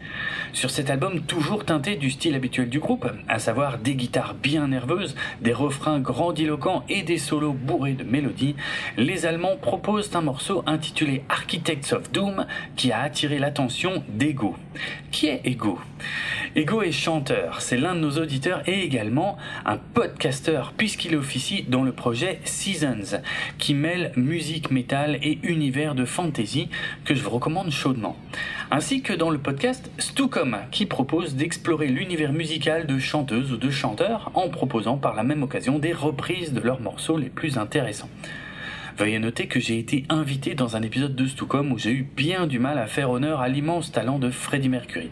Sur 0.51 0.69
cet 0.69 0.91
album 0.91 1.21
toujours 1.21 1.65
teinté 1.65 1.95
du 1.95 2.11
style 2.11 2.35
habituel 2.35 2.69
du 2.69 2.79
groupe, 2.79 3.07
à 3.27 3.39
savoir 3.39 3.79
des 3.79 3.95
guitares 3.95 4.35
bien 4.35 4.67
nerveuses, 4.67 5.15
des 5.41 5.53
refrains 5.53 5.99
grandiloquents 5.99 6.83
et 6.87 7.01
des 7.01 7.17
solos 7.17 7.53
bourrés 7.53 7.93
de 7.93 8.03
mélodies, 8.03 8.55
les 8.97 9.25
Allemands 9.25 9.57
proposent 9.59 10.13
un 10.13 10.21
morceau 10.21 10.61
intitulé 10.67 11.23
Architects 11.29 11.93
of 11.93 12.11
Doom 12.11 12.45
qui 12.75 12.91
a 12.91 13.01
attiré 13.01 13.39
l'attention 13.39 14.03
d'Ego. 14.09 14.55
Qui 15.09 15.27
est 15.27 15.41
Ego? 15.45 15.79
Ego 16.55 16.83
est 16.83 16.91
chanteur, 16.91 17.61
c'est 17.61 17.77
l'un 17.77 17.95
de 17.95 17.99
nos 17.99 18.19
auditeurs 18.19 18.61
et 18.67 18.83
également 18.83 19.37
un 19.65 19.77
podcaster 19.77 20.61
puisqu'il 20.77 21.15
officie 21.15 21.65
dans 21.67 21.81
le 21.81 21.91
projet 21.91 22.39
Seasons 22.45 23.21
qui 23.57 23.73
mêle 23.73 24.11
musique 24.15 24.69
métal 24.69 25.17
et 25.23 25.39
univers 25.41 25.95
de 25.95 26.05
fantasy 26.05 26.69
que 27.05 27.15
je 27.15 27.23
vous 27.23 27.31
recommande 27.31 27.71
chaudement. 27.71 28.15
Ainsi 28.69 29.01
que 29.01 29.13
dans 29.13 29.31
le 29.31 29.39
podcast 29.39 29.89
Stucom 29.97 30.57
qui 30.69 30.85
propose 30.85 31.33
d'explorer 31.33 31.87
l'univers 31.87 32.33
musical 32.33 32.85
de 32.85 32.99
chanteuses 32.99 33.51
ou 33.51 33.57
de 33.57 33.71
chanteurs 33.71 34.29
en 34.35 34.49
proposant 34.49 34.97
par 34.97 35.15
la 35.15 35.23
même 35.23 35.41
occasion 35.41 35.79
des 35.79 35.93
reprises 35.93 36.53
de 36.53 36.61
leurs 36.61 36.81
morceaux 36.81 37.17
les 37.17 37.29
plus 37.29 37.57
intéressants. 37.57 38.09
Veuillez 38.95 39.17
noter 39.17 39.47
que 39.47 39.59
j'ai 39.59 39.79
été 39.79 40.05
invité 40.09 40.53
dans 40.53 40.75
un 40.75 40.83
épisode 40.83 41.15
de 41.15 41.25
Stucom 41.25 41.71
où 41.71 41.79
j'ai 41.79 41.91
eu 41.91 42.03
bien 42.15 42.45
du 42.45 42.59
mal 42.59 42.77
à 42.77 42.85
faire 42.85 43.09
honneur 43.09 43.41
à 43.41 43.49
l'immense 43.49 43.91
talent 43.91 44.19
de 44.19 44.29
Freddie 44.29 44.69
Mercury. 44.69 45.09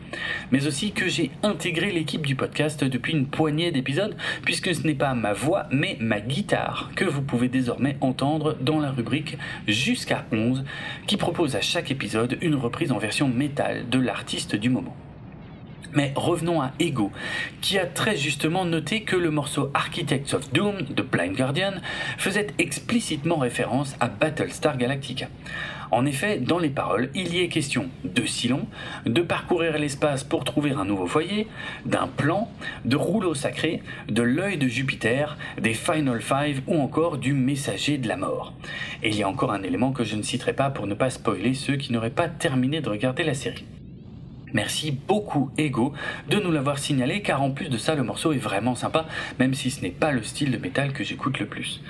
Mais 0.52 0.68
aussi 0.68 0.92
que 0.92 1.08
j'ai 1.08 1.32
intégré 1.42 1.92
l'équipe 1.92 2.26
du 2.26 2.36
podcast 2.36 2.84
depuis 2.84 3.14
une 3.14 3.26
poignée 3.26 3.72
d'épisodes, 3.72 4.16
puisque 4.44 4.76
ce 4.76 4.86
n'est 4.86 4.94
pas 4.94 5.16
ma 5.16 5.34
voix, 5.34 5.66
mais 5.72 5.98
ma 6.00 6.20
guitare 6.20 6.92
que 6.96 7.06
vous 7.06 7.24
pouvez 7.24 7.50
désormais 7.50 7.98
entendre 8.02 8.56
dans 8.62 8.80
la 8.80 8.92
rubrique 8.92 9.38
Jusqu'à 9.68 10.26
11, 10.32 10.64
qui 11.08 11.18
propose 11.18 11.56
à 11.56 11.62
chaque 11.62 11.90
épisode 11.90 12.38
une 12.42 12.56
reprise 12.56 12.92
en 12.92 13.00
version 13.00 13.28
métal 13.28 13.90
de 13.90 14.00
l'artiste 14.00 14.56
du 14.56 14.70
moment. 14.70 14.96
Mais 15.94 16.14
revenons 16.16 16.62
à 16.62 16.72
Ego, 16.80 17.12
qui 17.62 17.78
a 17.78 17.86
très 17.86 18.16
justement 18.16 18.66
noté 18.66 19.02
que 19.04 19.16
le 19.16 19.32
morceau 19.32 19.72
Architects 19.74 20.34
of 20.34 20.52
Doom 20.54 20.84
de 20.90 21.02
Blind 21.02 21.36
Guardian 21.36 21.74
faisait 22.18 22.48
explicitement 22.60 23.38
référence 23.38 23.96
à 24.00 24.08
Battlestar 24.08 24.78
Galactica. 24.78 25.28
En 25.92 26.06
effet, 26.06 26.38
dans 26.40 26.58
les 26.58 26.70
paroles, 26.70 27.10
il 27.16 27.36
y 27.36 27.42
est 27.42 27.50
question 27.50 27.90
de 28.06 28.26
Silon, 28.26 28.66
de 29.06 29.22
parcourir 29.22 29.78
l'espace 29.78 30.24
pour 30.24 30.46
trouver 30.46 30.72
un 30.72 30.86
nouveau 30.86 31.06
foyer, 31.06 31.48
d'un 31.86 32.08
plan, 32.08 32.50
de 32.86 32.96
rouleau 32.96 33.34
sacré, 33.34 33.84
de 34.08 34.22
l'œil 34.22 34.58
de 34.58 34.70
Jupiter, 34.70 35.38
des 35.60 35.74
Final 35.74 36.22
Five 36.22 36.62
ou 36.68 36.80
encore 36.80 37.18
du 37.18 37.34
messager 37.34 37.98
de 37.98 38.08
la 38.08 38.16
mort. 38.16 38.54
Et 39.04 39.10
il 39.10 39.18
y 39.18 39.24
a 39.24 39.28
encore 39.28 39.52
un 39.52 39.64
élément 39.64 39.92
que 39.92 40.06
je 40.06 40.16
ne 40.16 40.24
citerai 40.24 40.54
pas 40.54 40.70
pour 40.70 40.88
ne 40.88 40.94
pas 40.94 41.10
spoiler 41.10 41.54
ceux 41.54 41.76
qui 41.76 41.92
n'auraient 41.92 42.10
pas 42.10 42.30
terminé 42.30 42.80
de 42.80 42.90
regarder 42.90 43.24
la 43.24 43.34
série. 43.34 43.66
Merci 44.54 44.92
beaucoup 44.92 45.52
Ego 45.58 45.94
de 46.30 46.38
nous 46.38 46.52
l'avoir 46.52 46.80
signalé 46.80 47.22
car 47.22 47.42
en 47.42 47.52
plus 47.52 47.70
de 47.70 47.78
ça 47.78 47.96
le 47.96 48.04
morceau 48.04 48.34
est 48.34 48.38
vraiment 48.38 48.76
sympa 48.76 49.06
même 49.40 49.54
si 49.54 49.72
ce 49.72 49.82
n'est 49.82 49.90
pas 49.90 50.12
le 50.12 50.24
style 50.24 50.52
de 50.52 50.58
métal 50.58 50.94
que 50.94 51.04
j'écoute 51.04 51.40
le 51.40 51.46
plus. 51.46 51.82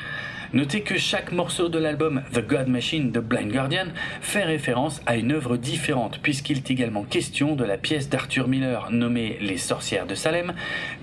Notez 0.54 0.82
que 0.82 0.98
chaque 0.98 1.32
morceau 1.32 1.70
de 1.70 1.80
l'album 1.80 2.24
The 2.34 2.46
God 2.46 2.68
Machine 2.68 3.14
de 3.14 3.22
Blind 3.22 3.54
Guardian 3.54 3.86
fait 4.20 4.44
référence 4.44 5.02
à 5.06 5.16
une 5.16 5.32
œuvre 5.32 5.56
différente 5.56 6.20
puisqu'il 6.22 6.58
est 6.58 6.70
également 6.70 7.04
question 7.04 7.56
de 7.56 7.64
la 7.64 7.78
pièce 7.78 8.10
d'Arthur 8.10 8.50
Miller 8.50 8.92
nommée 8.92 9.38
Les 9.40 9.56
sorcières 9.56 10.06
de 10.06 10.14
Salem, 10.14 10.54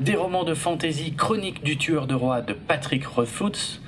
des 0.00 0.16
romans 0.16 0.44
de 0.44 0.52
fantasy 0.52 1.14
Chronique 1.14 1.64
du 1.64 1.78
tueur 1.78 2.06
de 2.06 2.14
roi 2.14 2.42
de 2.42 2.52
Patrick 2.52 3.06
Rothfuss, 3.06 3.80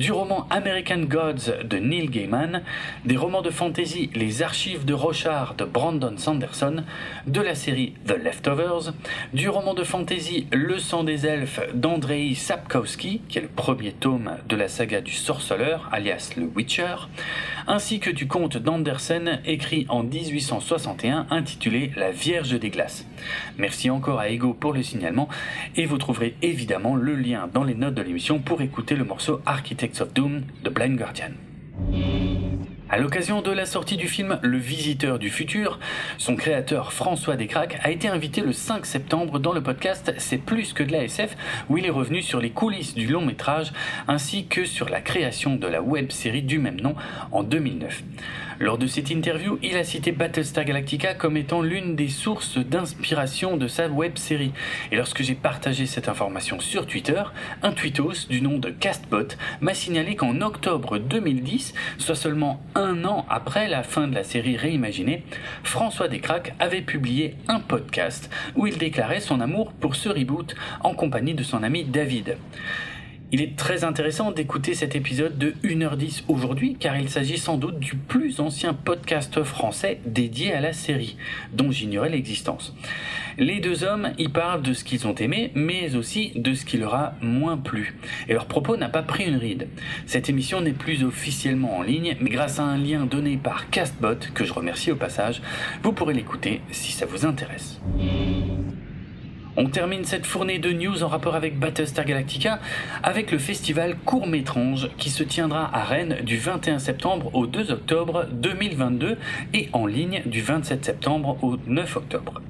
du 0.00 0.12
roman 0.12 0.46
American 0.48 1.02
Gods 1.02 1.52
de 1.62 1.76
Neil 1.76 2.08
Gaiman, 2.08 2.62
des 3.04 3.18
romans 3.18 3.42
de 3.42 3.50
fantasy 3.50 4.08
Les 4.14 4.40
archives 4.40 4.86
de 4.86 4.94
Rochard 4.94 5.56
de 5.56 5.66
Brandon 5.66 6.16
Sanderson, 6.16 6.84
de 7.26 7.40
la 7.42 7.54
série 7.54 7.92
The 8.06 8.12
Leftovers, 8.12 8.94
du 9.34 9.50
roman 9.50 9.74
de 9.74 9.84
fantasy 9.84 10.46
Le 10.52 10.78
sang 10.78 11.04
des 11.04 11.26
elfes 11.26 11.60
d'Andrei 11.74 12.34
Sapkowski, 12.34 13.20
qui 13.28 13.36
est 13.36 13.42
le 13.42 13.48
premier 13.48 13.92
tome 13.92 14.38
de 14.48 14.56
la 14.56 14.68
saga 14.68 15.02
du 15.02 15.12
sorceleur, 15.12 15.90
alias 15.92 16.32
le 16.34 16.44
Witcher, 16.46 16.96
ainsi 17.66 18.00
que 18.00 18.08
du 18.08 18.26
conte 18.26 18.56
d'Andersen 18.56 19.40
écrit 19.44 19.84
en 19.90 20.02
1861 20.02 21.26
intitulé 21.28 21.92
La 21.94 22.10
Vierge 22.10 22.58
des 22.58 22.70
Glaces. 22.70 23.04
Merci 23.58 23.90
encore 23.90 24.20
à 24.20 24.28
Ego 24.28 24.54
pour 24.54 24.72
le 24.72 24.82
signalement 24.82 25.28
et 25.76 25.86
vous 25.86 25.98
trouverez 25.98 26.34
évidemment 26.42 26.96
le 26.96 27.14
lien 27.14 27.48
dans 27.52 27.64
les 27.64 27.74
notes 27.74 27.94
de 27.94 28.02
l'émission 28.02 28.38
pour 28.38 28.62
écouter 28.62 28.94
le 28.96 29.04
morceau 29.04 29.40
Architects 29.46 30.00
of 30.00 30.12
Doom 30.12 30.42
de 30.64 30.70
Blind 30.70 30.96
Guardian. 30.96 31.30
À 32.92 32.98
l'occasion 32.98 33.40
de 33.40 33.52
la 33.52 33.66
sortie 33.66 33.96
du 33.96 34.08
film 34.08 34.40
Le 34.42 34.58
Visiteur 34.58 35.20
du 35.20 35.30
Futur, 35.30 35.78
son 36.18 36.34
créateur 36.34 36.92
François 36.92 37.36
Descraques 37.36 37.78
a 37.84 37.92
été 37.92 38.08
invité 38.08 38.40
le 38.40 38.52
5 38.52 38.84
septembre 38.84 39.38
dans 39.38 39.52
le 39.52 39.62
podcast 39.62 40.12
C'est 40.18 40.38
plus 40.38 40.72
que 40.72 40.82
de 40.82 40.90
la 40.90 41.04
SF 41.04 41.36
où 41.68 41.78
il 41.78 41.86
est 41.86 41.90
revenu 41.90 42.20
sur 42.20 42.40
les 42.40 42.50
coulisses 42.50 42.94
du 42.94 43.06
long 43.06 43.24
métrage 43.24 43.72
ainsi 44.08 44.46
que 44.46 44.64
sur 44.64 44.88
la 44.88 45.00
création 45.00 45.54
de 45.54 45.68
la 45.68 45.82
web 45.82 46.10
série 46.10 46.42
du 46.42 46.58
même 46.58 46.80
nom 46.80 46.96
en 47.30 47.44
2009. 47.44 48.02
Lors 48.62 48.76
de 48.76 48.86
cette 48.86 49.08
interview, 49.08 49.58
il 49.62 49.78
a 49.78 49.84
cité 49.84 50.12
Battlestar 50.12 50.66
Galactica 50.66 51.14
comme 51.14 51.38
étant 51.38 51.62
l'une 51.62 51.96
des 51.96 52.10
sources 52.10 52.58
d'inspiration 52.58 53.56
de 53.56 53.66
sa 53.66 53.88
web 53.88 54.18
série. 54.18 54.52
Et 54.92 54.96
lorsque 54.96 55.22
j'ai 55.22 55.34
partagé 55.34 55.86
cette 55.86 56.10
information 56.10 56.60
sur 56.60 56.86
Twitter, 56.86 57.22
un 57.62 57.72
tweetos 57.72 58.28
du 58.28 58.42
nom 58.42 58.58
de 58.58 58.68
Castbot 58.68 59.28
m'a 59.62 59.72
signalé 59.72 60.14
qu'en 60.14 60.42
octobre 60.42 60.98
2010, 60.98 61.72
soit 61.96 62.14
seulement 62.14 62.60
un 62.74 63.02
an 63.06 63.24
après 63.30 63.66
la 63.66 63.82
fin 63.82 64.08
de 64.08 64.14
la 64.14 64.24
série 64.24 64.58
réimaginée, 64.58 65.24
François 65.62 66.08
Descraques 66.08 66.52
avait 66.58 66.82
publié 66.82 67.36
un 67.48 67.60
podcast 67.60 68.28
où 68.56 68.66
il 68.66 68.76
déclarait 68.76 69.20
son 69.20 69.40
amour 69.40 69.72
pour 69.72 69.96
ce 69.96 70.10
reboot 70.10 70.54
en 70.82 70.92
compagnie 70.92 71.32
de 71.32 71.44
son 71.44 71.62
ami 71.62 71.84
David. 71.84 72.36
Il 73.32 73.40
est 73.40 73.54
très 73.56 73.84
intéressant 73.84 74.32
d'écouter 74.32 74.74
cet 74.74 74.96
épisode 74.96 75.38
de 75.38 75.52
1h10 75.62 76.24
aujourd'hui 76.26 76.76
car 76.78 76.98
il 76.98 77.08
s'agit 77.08 77.38
sans 77.38 77.58
doute 77.58 77.78
du 77.78 77.94
plus 77.94 78.40
ancien 78.40 78.74
podcast 78.74 79.44
français 79.44 80.00
dédié 80.04 80.52
à 80.52 80.60
la 80.60 80.72
série, 80.72 81.16
dont 81.52 81.70
j'ignorais 81.70 82.08
l'existence. 82.08 82.74
Les 83.38 83.60
deux 83.60 83.84
hommes 83.84 84.10
y 84.18 84.28
parlent 84.28 84.62
de 84.62 84.72
ce 84.72 84.82
qu'ils 84.82 85.06
ont 85.06 85.14
aimé, 85.14 85.52
mais 85.54 85.94
aussi 85.94 86.32
de 86.34 86.54
ce 86.54 86.64
qui 86.64 86.76
leur 86.76 86.94
a 86.94 87.14
moins 87.20 87.56
plu. 87.56 87.96
Et 88.28 88.32
leur 88.32 88.46
propos 88.46 88.76
n'a 88.76 88.88
pas 88.88 89.02
pris 89.02 89.26
une 89.26 89.36
ride. 89.36 89.68
Cette 90.06 90.28
émission 90.28 90.60
n'est 90.60 90.72
plus 90.72 91.04
officiellement 91.04 91.78
en 91.78 91.82
ligne, 91.82 92.16
mais 92.20 92.30
grâce 92.30 92.58
à 92.58 92.64
un 92.64 92.78
lien 92.78 93.06
donné 93.06 93.36
par 93.36 93.70
Castbot, 93.70 94.18
que 94.34 94.44
je 94.44 94.52
remercie 94.52 94.90
au 94.90 94.96
passage, 94.96 95.40
vous 95.84 95.92
pourrez 95.92 96.14
l'écouter 96.14 96.62
si 96.72 96.90
ça 96.90 97.06
vous 97.06 97.24
intéresse. 97.24 97.80
On 99.56 99.66
termine 99.66 100.04
cette 100.04 100.26
fournée 100.26 100.60
de 100.60 100.70
news 100.70 101.02
en 101.02 101.08
rapport 101.08 101.34
avec 101.34 101.58
Battlestar 101.58 102.04
Galactica 102.04 102.60
avec 103.02 103.32
le 103.32 103.38
festival 103.38 103.96
Court 104.04 104.28
Métrange 104.28 104.88
qui 104.96 105.10
se 105.10 105.24
tiendra 105.24 105.68
à 105.74 105.82
Rennes 105.82 106.18
du 106.22 106.38
21 106.38 106.78
septembre 106.78 107.34
au 107.34 107.46
2 107.46 107.72
octobre 107.72 108.26
2022 108.30 109.16
et 109.52 109.68
en 109.72 109.86
ligne 109.86 110.22
du 110.26 110.40
27 110.40 110.84
septembre 110.84 111.36
au 111.42 111.56
9 111.66 111.96
octobre. 111.96 112.40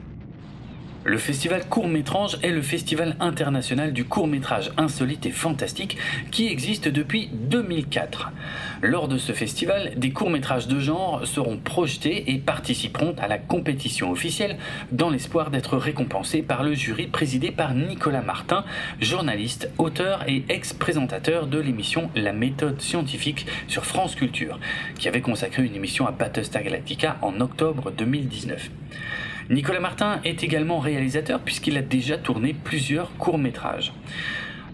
Le 1.03 1.17
festival 1.17 1.67
Court 1.67 1.89
Métrange 1.89 2.37
est 2.43 2.51
le 2.51 2.61
festival 2.61 3.17
international 3.21 3.95
du 3.95 4.05
court 4.05 4.27
métrage 4.27 4.71
insolite 4.77 5.25
et 5.25 5.31
fantastique 5.31 5.97
qui 6.31 6.49
existe 6.49 6.89
depuis 6.89 7.31
2004. 7.33 8.31
Lors 8.83 9.09
de 9.09 9.17
ce 9.17 9.33
festival, 9.33 9.93
des 9.97 10.11
courts 10.11 10.29
métrages 10.29 10.69
de 10.69 10.79
genre 10.79 11.27
seront 11.27 11.57
projetés 11.57 12.33
et 12.33 12.39
participeront 12.39 13.15
à 13.19 13.29
la 13.29 13.39
compétition 13.39 14.11
officielle 14.11 14.59
dans 14.93 15.09
l'espoir 15.09 15.51
d'être 15.51 15.79
récompensés 15.79 16.43
par 16.43 16.63
le 16.63 16.75
jury 16.75 17.07
présidé 17.07 17.51
par 17.51 17.73
Nicolas 17.73 18.21
Martin, 18.21 18.67
journaliste, 19.01 19.71
auteur 19.79 20.29
et 20.29 20.45
ex-présentateur 20.51 21.47
de 21.47 21.59
l'émission 21.59 22.11
La 22.15 22.35
méthode 22.35 22.83
scientifique 22.83 23.47
sur 23.69 23.87
France 23.87 24.15
Culture, 24.17 24.61
qui 24.99 25.09
avait 25.09 25.23
consacré 25.23 25.65
une 25.65 25.75
émission 25.75 26.07
à 26.07 26.11
Battlestar 26.11 26.63
Galactica 26.63 27.17
en 27.23 27.41
octobre 27.41 27.91
2019. 27.91 28.69
Nicolas 29.51 29.81
Martin 29.81 30.21
est 30.25 30.45
également 30.45 30.79
réalisateur 30.79 31.41
puisqu'il 31.41 31.77
a 31.77 31.83
déjà 31.83 32.17
tourné 32.17 32.55
plusieurs 32.55 33.17
courts-métrages. 33.17 33.93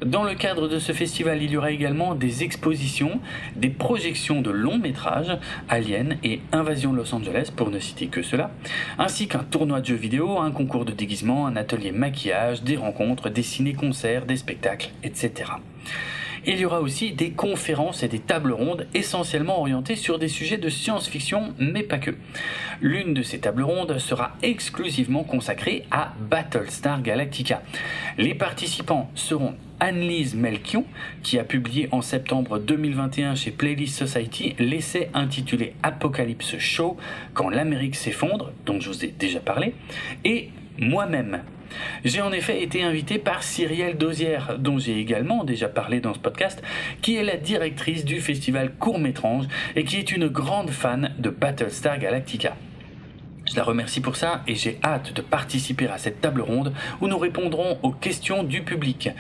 Dans 0.05 0.23
le 0.23 0.35
cadre 0.35 0.69
de 0.69 0.79
ce 0.79 0.93
festival, 0.93 1.43
il 1.43 1.51
y 1.51 1.57
aura 1.57 1.71
également 1.71 2.15
des 2.15 2.43
expositions, 2.43 3.19
des 3.57 3.71
projections 3.71 4.43
de 4.43 4.51
longs 4.51 4.77
métrages, 4.77 5.39
Alien 5.71 6.19
et 6.23 6.43
Invasion 6.53 6.93
Los 6.93 7.15
Angeles 7.15 7.51
pour 7.57 7.71
ne 7.71 7.79
citer 7.79 8.09
que 8.09 8.21
cela, 8.21 8.51
ainsi 8.99 9.29
qu'un 9.29 9.45
tournoi 9.45 9.81
de 9.81 9.87
jeux 9.87 9.95
vidéo, 9.95 10.39
un 10.39 10.51
concours 10.51 10.85
de 10.85 10.93
déguisement, 10.93 11.47
un 11.47 11.57
atelier 11.57 11.93
maquillage, 11.93 12.63
des 12.63 12.77
rencontres, 12.77 13.31
des 13.31 13.43
ciné-concerts, 13.43 14.27
des 14.27 14.37
spectacles, 14.37 14.91
etc. 15.03 15.53
Il 16.49 16.61
y 16.61 16.65
aura 16.65 16.81
aussi 16.81 17.11
des 17.11 17.31
conférences 17.31 18.05
et 18.05 18.09
des 18.09 18.21
tables 18.21 18.53
rondes 18.53 18.87
essentiellement 18.95 19.59
orientées 19.59 19.97
sur 19.97 20.21
des 20.21 20.29
sujets 20.29 20.59
de 20.59 20.69
science-fiction, 20.69 21.55
mais 21.59 21.83
pas 21.83 21.99
que. 21.99 22.13
L'une 22.81 23.15
de 23.15 23.23
ces 23.23 23.41
tables 23.41 23.65
rondes 23.65 23.99
sera 23.99 24.37
exclusivement 24.43 25.25
consacrée 25.25 25.85
à 25.91 26.13
Battlestar 26.31 27.03
Galactica. 27.03 27.63
Les 28.17 28.35
participants 28.35 29.11
seront 29.17 29.55
Annelise 29.81 30.37
Melchion, 30.37 30.85
qui 31.25 31.41
a 31.41 31.45
publié 31.45 31.89
en 31.91 32.01
septembre 32.01 32.61
2021 32.61 33.35
chez 33.35 33.51
Playlist 33.51 33.99
Society 33.99 34.55
l'essai 34.61 35.11
intitulé 35.15 35.75
Apocalypse 35.83 36.59
Show, 36.59 36.97
quand 37.35 37.51
l'Amérique 37.51 37.97
s'effondre, 37.97 38.53
dont 38.65 38.79
je 38.79 38.89
vous 38.89 39.05
ai 39.05 39.09
déjà 39.09 39.41
parlé, 39.41 39.75
et 40.25 40.51
moi-même, 40.79 41.41
j'ai 42.05 42.21
en 42.21 42.33
effet 42.33 42.63
été 42.63 42.83
invité 42.83 43.19
par 43.19 43.43
Cyrielle 43.43 43.97
Dosière, 43.97 44.59
dont 44.59 44.79
j'ai 44.79 44.99
également 44.99 45.45
déjà 45.45 45.69
parlé 45.69 46.01
dans 46.01 46.15
ce 46.15 46.19
podcast, 46.19 46.63
qui 47.03 47.17
est 47.17 47.25
la 47.25 47.37
directrice 47.37 48.05
du 48.05 48.21
festival 48.21 48.73
Court 48.79 48.99
Métrange 48.99 49.47
et 49.75 49.85
qui 49.85 49.97
est 49.97 50.13
une 50.13 50.29
grande 50.29 50.71
fan 50.71 51.13
de 51.19 51.31
Battlestar 51.31 51.99
Galactica. 51.99 52.57
Je 53.49 53.55
la 53.55 53.63
remercie 53.63 54.01
pour 54.01 54.17
ça 54.17 54.43
et 54.49 54.57
j'ai 54.57 54.79
hâte 54.83 55.13
de 55.13 55.23
participer 55.23 55.87
à 55.87 55.99
cette 55.99 56.21
table 56.21 56.41
ronde 56.41 56.73
où 57.01 57.07
nous 57.07 57.17
répondrons 57.17 57.79
aux 57.83 57.93
questions 57.93 58.43
du 58.43 58.63
public. 58.63 59.11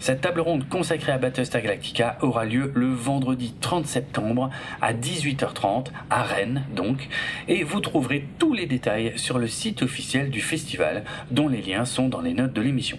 Cette 0.00 0.22
table 0.22 0.40
ronde 0.40 0.68
consacrée 0.68 1.12
à 1.12 1.18
Battlestar 1.18 1.62
Galactica 1.62 2.18
aura 2.20 2.44
lieu 2.44 2.72
le 2.74 2.92
vendredi 2.92 3.54
30 3.60 3.86
septembre 3.86 4.50
à 4.82 4.92
18h30 4.92 5.86
à 6.10 6.24
Rennes 6.24 6.64
donc 6.74 7.08
et 7.46 7.62
vous 7.62 7.80
trouverez 7.80 8.26
tous 8.40 8.52
les 8.52 8.66
détails 8.66 9.12
sur 9.16 9.38
le 9.38 9.46
site 9.46 9.82
officiel 9.82 10.30
du 10.30 10.40
festival 10.40 11.04
dont 11.30 11.46
les 11.46 11.62
liens 11.62 11.84
sont 11.84 12.08
dans 12.08 12.20
les 12.20 12.34
notes 12.34 12.52
de 12.52 12.62
l'émission. 12.62 12.98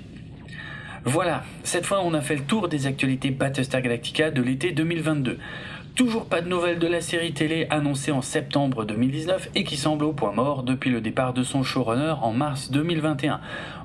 Voilà, 1.04 1.44
cette 1.64 1.86
fois 1.86 2.02
on 2.04 2.14
a 2.14 2.22
fait 2.22 2.36
le 2.36 2.44
tour 2.44 2.68
des 2.68 2.86
actualités 2.86 3.32
Battlestar 3.32 3.82
Galactica 3.82 4.32
de 4.32 4.42
l'été 4.42 4.72
2022. 4.72 5.38
Toujours 5.98 6.26
pas 6.26 6.42
de 6.42 6.48
nouvelles 6.48 6.78
de 6.78 6.86
la 6.86 7.02
série 7.02 7.34
télé 7.34 7.66
annoncée 7.72 8.12
en 8.12 8.22
septembre 8.22 8.86
2019 8.86 9.50
et 9.56 9.64
qui 9.64 9.78
semble 9.78 10.06
au 10.06 10.14
point 10.14 10.32
mort 10.32 10.62
depuis 10.62 10.92
le 10.92 11.02
départ 11.02 11.34
de 11.34 11.42
son 11.42 11.64
showrunner 11.64 12.14
en 12.22 12.34
mars 12.34 12.70
2021. 12.70 13.42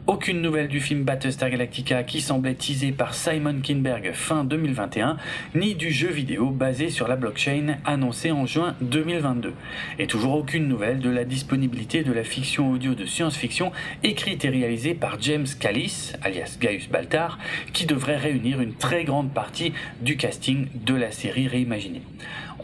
Aucune 0.06 0.42
nouvelle 0.42 0.68
du 0.68 0.80
film 0.80 1.04
Battlestar 1.04 1.48
Galactica 1.48 2.02
qui 2.02 2.20
semblait 2.20 2.54
teasé 2.54 2.92
par 2.92 3.14
Simon 3.14 3.60
Kinberg 3.62 4.12
fin 4.12 4.44
2021, 4.44 5.16
ni 5.54 5.74
du 5.74 5.90
jeu 5.90 6.08
vidéo 6.08 6.50
basé 6.50 6.90
sur 6.90 7.08
la 7.08 7.16
blockchain 7.16 7.76
annoncé 7.86 8.30
en 8.30 8.44
juin 8.44 8.74
2022. 8.82 9.54
Et 9.98 10.06
toujours 10.06 10.34
aucune 10.34 10.68
nouvelle 10.68 10.98
de 10.98 11.08
la 11.08 11.24
disponibilité 11.24 12.02
de 12.02 12.12
la 12.12 12.24
fiction 12.24 12.72
audio 12.72 12.94
de 12.94 13.06
science-fiction 13.06 13.72
écrite 14.02 14.44
et 14.44 14.50
réalisée 14.50 14.94
par 14.94 15.18
James 15.22 15.46
Callis, 15.58 16.12
alias 16.20 16.58
Gaius 16.60 16.88
Baltar, 16.90 17.38
qui 17.72 17.86
devrait 17.86 18.18
réunir 18.18 18.60
une 18.60 18.74
très 18.74 19.04
grande 19.04 19.32
partie 19.32 19.72
du 20.02 20.18
casting 20.18 20.66
de 20.74 20.94
la 20.94 21.10
série 21.10 21.48
réimaginée. 21.48 22.01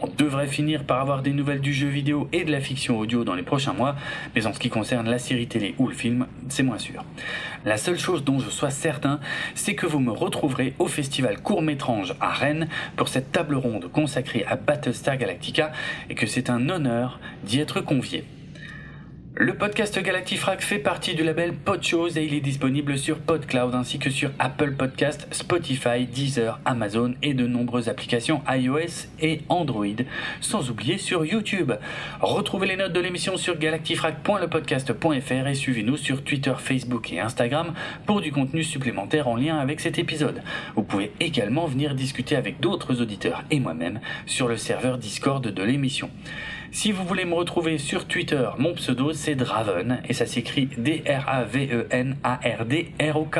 On 0.01 0.07
devrait 0.07 0.47
finir 0.47 0.85
par 0.85 1.01
avoir 1.01 1.21
des 1.21 1.33
nouvelles 1.33 1.59
du 1.59 1.73
jeu 1.73 1.87
vidéo 1.87 2.29
et 2.31 2.45
de 2.45 2.51
la 2.51 2.61
fiction 2.61 2.97
audio 2.97 3.25
dans 3.25 3.35
les 3.35 3.43
prochains 3.43 3.73
mois, 3.73 3.95
mais 4.33 4.45
en 4.45 4.53
ce 4.53 4.59
qui 4.59 4.69
concerne 4.69 5.09
la 5.09 5.19
série 5.19 5.47
télé 5.47 5.75
ou 5.77 5.87
le 5.87 5.93
film, 5.93 6.27
c'est 6.47 6.63
moins 6.63 6.77
sûr. 6.77 7.03
La 7.65 7.75
seule 7.75 7.99
chose 7.99 8.23
dont 8.23 8.39
je 8.39 8.49
sois 8.49 8.69
certain, 8.69 9.19
c'est 9.55 9.75
que 9.75 9.85
vous 9.85 9.99
me 9.99 10.11
retrouverez 10.11 10.73
au 10.79 10.87
festival 10.87 11.41
Court 11.41 11.61
Métrange 11.61 12.15
à 12.21 12.29
Rennes 12.29 12.69
pour 12.95 13.09
cette 13.09 13.31
table 13.33 13.55
ronde 13.55 13.91
consacrée 13.91 14.45
à 14.47 14.55
Battlestar 14.55 15.17
Galactica 15.17 15.71
et 16.09 16.15
que 16.15 16.27
c'est 16.27 16.49
un 16.49 16.69
honneur 16.69 17.19
d'y 17.43 17.59
être 17.59 17.81
convié. 17.81 18.23
Le 19.35 19.53
podcast 19.53 19.97
Galactifrac 20.01 20.61
fait 20.61 20.79
partie 20.79 21.13
du 21.13 21.23
label 21.23 21.53
Podchose 21.53 22.17
et 22.17 22.25
il 22.25 22.33
est 22.33 22.41
disponible 22.41 22.97
sur 22.97 23.19
PodCloud 23.19 23.75
ainsi 23.75 23.99
que 23.99 24.09
sur 24.09 24.31
Apple 24.39 24.73
Podcast, 24.73 25.27
Spotify, 25.31 26.05
Deezer, 26.05 26.59
Amazon 26.65 27.13
et 27.21 27.33
de 27.33 27.45
nombreuses 27.45 27.89
applications 27.89 28.41
iOS 28.49 29.07
et 29.21 29.41
Android, 29.47 29.85
sans 30.41 30.69
oublier 30.71 30.97
sur 30.97 31.25
YouTube. 31.25 31.71
Retrouvez 32.19 32.67
les 32.67 32.75
notes 32.75 32.91
de 32.91 32.99
l'émission 32.99 33.37
sur 33.37 33.57
galactifrac.lepodcast.fr 33.57 35.47
et 35.47 35.55
suivez-nous 35.55 35.97
sur 35.97 36.23
Twitter, 36.23 36.55
Facebook 36.57 37.13
et 37.13 37.19
Instagram 37.19 37.73
pour 38.07 38.21
du 38.21 38.31
contenu 38.31 38.63
supplémentaire 38.63 39.27
en 39.27 39.35
lien 39.35 39.59
avec 39.59 39.79
cet 39.79 39.99
épisode. 39.99 40.41
Vous 40.75 40.83
pouvez 40.83 41.11
également 41.19 41.67
venir 41.67 41.93
discuter 41.93 42.35
avec 42.35 42.59
d'autres 42.59 42.99
auditeurs 42.99 43.43
et 43.51 43.59
moi-même 43.59 43.99
sur 44.25 44.47
le 44.47 44.57
serveur 44.57 44.97
Discord 44.97 45.47
de 45.47 45.63
l'émission. 45.63 46.09
Si 46.71 46.91
vous 46.91 47.03
voulez 47.03 47.25
me 47.25 47.33
retrouver 47.33 47.79
sur 47.79 48.05
Twitter, 48.05 48.47
mon 48.59 48.75
pseudo 48.75 49.11
c'est 49.11 49.33
Draven 49.33 50.03
et 50.07 50.13
ça 50.13 50.27
s'écrit 50.27 50.69
D-R-A-V-E-N-A-R-D-R-O-K. 50.77 53.39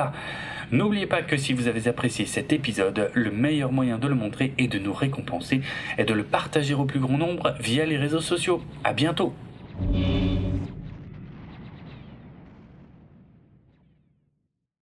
N'oubliez 0.72 1.06
pas 1.06 1.22
que 1.22 1.38
si 1.38 1.54
vous 1.54 1.68
avez 1.68 1.88
apprécié 1.88 2.26
cet 2.26 2.52
épisode, 2.54 3.12
le 3.14 3.30
meilleur 3.30 3.72
moyen 3.72 4.00
de 4.00 4.08
le 4.08 4.16
montrer 4.16 4.54
et 4.58 4.68
de 4.68 4.80
nous 4.80 4.94
récompenser 4.94 5.62
est 6.00 6.06
de 6.06 6.14
le 6.14 6.24
partager 6.24 6.74
au 6.74 6.86
plus 6.86 7.00
grand 7.00 7.20
nombre 7.20 7.54
via 7.60 7.86
les 7.86 7.98
réseaux 7.98 8.22
sociaux. 8.22 8.64
À 8.84 8.94
bientôt! 8.94 9.32